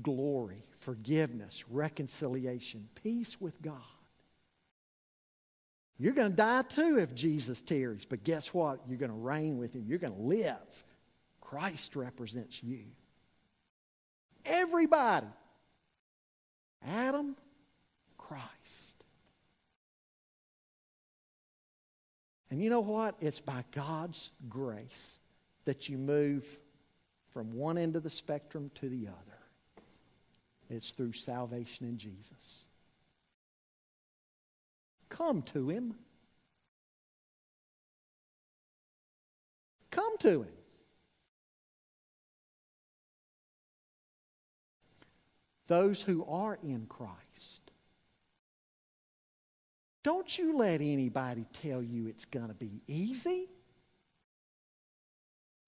glory, 0.03 0.65
forgiveness, 0.79 1.65
reconciliation, 1.69 2.89
peace 3.03 3.41
with 3.41 3.61
God. 3.61 3.77
You're 5.99 6.15
going 6.15 6.31
to 6.31 6.37
die 6.37 6.63
too 6.63 6.99
if 6.99 7.15
Jesus 7.15 7.61
tarries, 7.61 8.07
but 8.09 8.25
guess 8.25 8.55
what? 8.55 8.81
You're 8.89 8.99
going 8.99 9.11
to 9.11 9.17
reign 9.17 9.59
with 9.59 9.75
him. 9.75 9.85
You're 9.87 9.99
going 9.99 10.15
to 10.15 10.23
live. 10.23 10.85
Christ 11.43 11.95
represents 11.95 12.63
you. 12.63 12.85
Everybody. 14.47 15.27
Adam, 16.87 17.37
Christ. 18.17 18.95
And 22.51 22.63
you 22.63 22.71
know 22.71 22.81
what? 22.81 23.17
It's 23.21 23.41
by 23.41 23.65
God's 23.73 24.31
grace 24.49 25.19
that 25.67 25.91
you 25.91 25.99
move 25.99 26.47
from 27.33 27.53
one 27.53 27.79
end 27.79 27.97
of 27.97 28.03
the 28.03 28.11
spectrum 28.11 28.71
to 28.77 28.89
the 28.89 29.07
other. 29.07 29.39
It's 30.69 30.91
through 30.91 31.13
salvation 31.13 31.87
in 31.87 31.99
Jesus. 31.99 32.63
Come 35.09 35.43
to 35.43 35.69
Him. 35.69 35.95
Come 39.91 40.17
to 40.19 40.43
Him. 40.43 40.53
Those 45.67 46.03
who 46.03 46.25
are 46.25 46.59
in 46.63 46.87
Christ. 46.89 47.71
Don't 50.03 50.39
you 50.39 50.57
let 50.57 50.81
anybody 50.81 51.47
tell 51.63 51.83
you 51.83 52.07
it's 52.07 52.25
going 52.25 52.49
to 52.49 52.55
be 52.55 52.81
easy. 52.87 53.49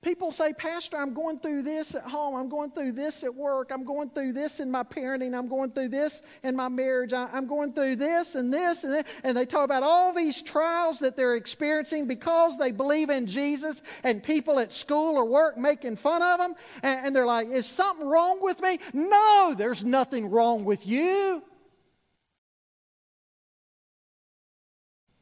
People 0.03 0.33
say, 0.33 0.53
Pastor, 0.53 0.97
I'm 0.97 1.15
going 1.15 1.39
through 1.39 1.63
this 1.63 1.95
at 1.95 2.03
home. 2.03 2.35
I'm 2.35 2.49
going 2.49 2.73
through 2.73 2.91
this 2.91 3.23
at 3.23 3.33
work. 3.33 3.71
I'm 3.71 3.85
going 3.85 4.11
through 4.11 4.33
this 4.33 4.59
in 4.59 4.69
my 4.69 4.83
parenting. 4.83 5.33
I'm 5.33 5.47
going 5.47 5.71
through 5.71 5.91
this 5.91 6.23
in 6.43 6.57
my 6.57 6.69
marriage. 6.69 7.13
I'm 7.13 7.47
going 7.47 7.73
through 7.73 7.95
this 7.97 8.35
and 8.35 8.53
this 8.53 8.83
and 8.83 8.95
this. 8.95 9.05
And 9.23 9.37
they 9.37 9.47
talk 9.47 9.65
about 9.65 9.85
all 9.85 10.13
these 10.13 10.43
trials 10.43 10.99
that 10.99 11.17
they're 11.17 11.37
experiencing 11.37 12.09
because 12.09 12.59
they 12.59 12.73
believe 12.73 13.11
in 13.11 13.29
Jesus 13.29 13.81
and 14.03 14.21
people 14.21 14.59
at 14.59 14.73
school 14.73 15.17
or 15.17 15.25
work 15.25 15.57
making 15.57 15.95
fun 15.95 16.21
of 16.21 16.39
them. 16.41 16.55
And 16.83 17.15
they're 17.15 17.25
like, 17.25 17.49
Is 17.51 17.67
something 17.67 18.05
wrong 18.05 18.43
with 18.43 18.61
me? 18.61 18.81
No, 18.93 19.55
there's 19.57 19.85
nothing 19.85 20.31
wrong 20.31 20.65
with 20.65 20.85
you. 20.85 21.45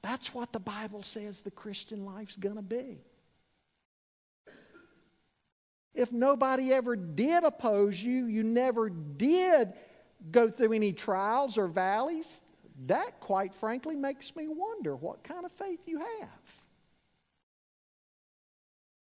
That's 0.01 0.33
what 0.33 0.55
the 0.55 0.61
Bible 0.61 1.03
says 1.03 1.43
the 1.43 1.51
Christian 1.51 2.07
life's 2.07 2.37
going 2.37 2.57
to 2.57 2.62
be. 2.62 3.03
If 5.95 6.12
nobody 6.12 6.72
ever 6.72 6.97
did 6.97 7.45
oppose 7.45 8.01
you, 8.03 8.26
you 8.26 8.43
never 8.43 8.88
did 8.91 9.72
go 10.30 10.49
through 10.49 10.72
any 10.72 10.93
trials 10.93 11.59
or 11.59 11.66
valleys, 11.66 12.45
that 12.86 13.20
quite 13.20 13.53
frankly 13.55 13.97
makes 13.97 14.34
me 14.36 14.49
wonder 14.49 14.97
what 14.97 15.22
kind 15.24 15.45
of 15.45 15.53
faith 15.53 15.86
you 15.86 15.99
have. 15.99 16.61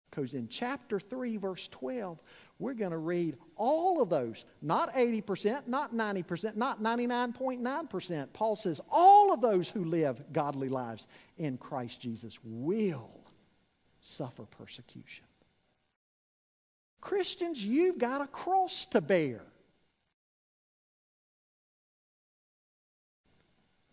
Because 0.10 0.34
in 0.34 0.48
chapter 0.48 1.00
3, 1.00 1.38
verse 1.38 1.68
12, 1.68 2.20
we're 2.58 2.74
going 2.74 2.92
to 2.92 2.98
read 2.98 3.38
all 3.56 4.02
of 4.02 4.10
those. 4.10 4.46
Not 4.64 4.92
80%, 4.96 5.68
not 5.68 5.94
90%, 5.94 6.56
not 6.56 6.82
99.9%. 6.82 8.34
Paul 8.34 8.56
says 8.56 8.82
all 8.90 9.32
of 9.32 9.42
those 9.42 9.70
who 9.70 9.84
live 9.84 10.24
godly 10.34 10.70
lives 10.70 11.08
in 11.38 11.60
Christ 11.60 12.02
Jesus 12.02 12.40
will 12.44 13.12
suffer 14.02 14.46
persecution. 14.46 15.27
Christians, 17.08 17.64
you've 17.64 17.98
got 17.98 18.20
a 18.20 18.28
cross 18.28 18.84
to 18.88 19.00
bear. 19.00 19.42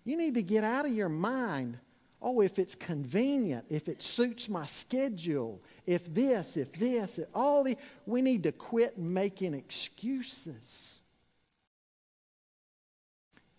You 0.05 0.17
need 0.17 0.35
to 0.35 0.43
get 0.43 0.65
out 0.65 0.85
of 0.85 0.93
your 0.93 1.09
mind 1.09 1.79
oh, 2.21 2.41
if 2.41 2.59
it's 2.59 2.75
convenient, 2.75 3.67
if 3.69 3.87
it 3.87 4.03
suits 4.03 4.49
my 4.49 4.65
schedule, 4.65 5.63
if 5.87 6.13
this, 6.13 6.57
if 6.57 6.73
this, 6.73 7.19
if 7.19 7.29
all 7.35 7.63
the. 7.63 7.77
We 8.07 8.23
need 8.23 8.43
to 8.45 8.53
quit 8.53 8.99
making 8.99 9.55
excuses. 9.55 11.01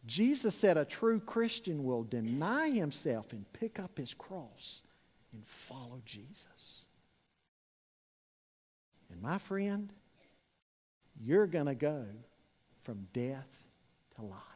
Jesus 0.05 0.55
said 0.55 0.77
a 0.77 0.85
true 0.85 1.19
Christian 1.19 1.83
will 1.83 2.03
deny 2.03 2.71
himself 2.71 3.31
and 3.31 3.45
pick 3.53 3.79
up 3.79 3.97
his 3.97 4.13
cross 4.13 4.81
and 5.31 5.45
follow 5.45 6.01
Jesus. 6.03 6.84
My 9.25 9.39
friend, 9.39 9.91
you're 11.19 11.47
going 11.47 11.65
to 11.65 11.73
go 11.73 12.05
from 12.83 13.07
death 13.11 13.49
to 14.15 14.21
life. 14.21 14.54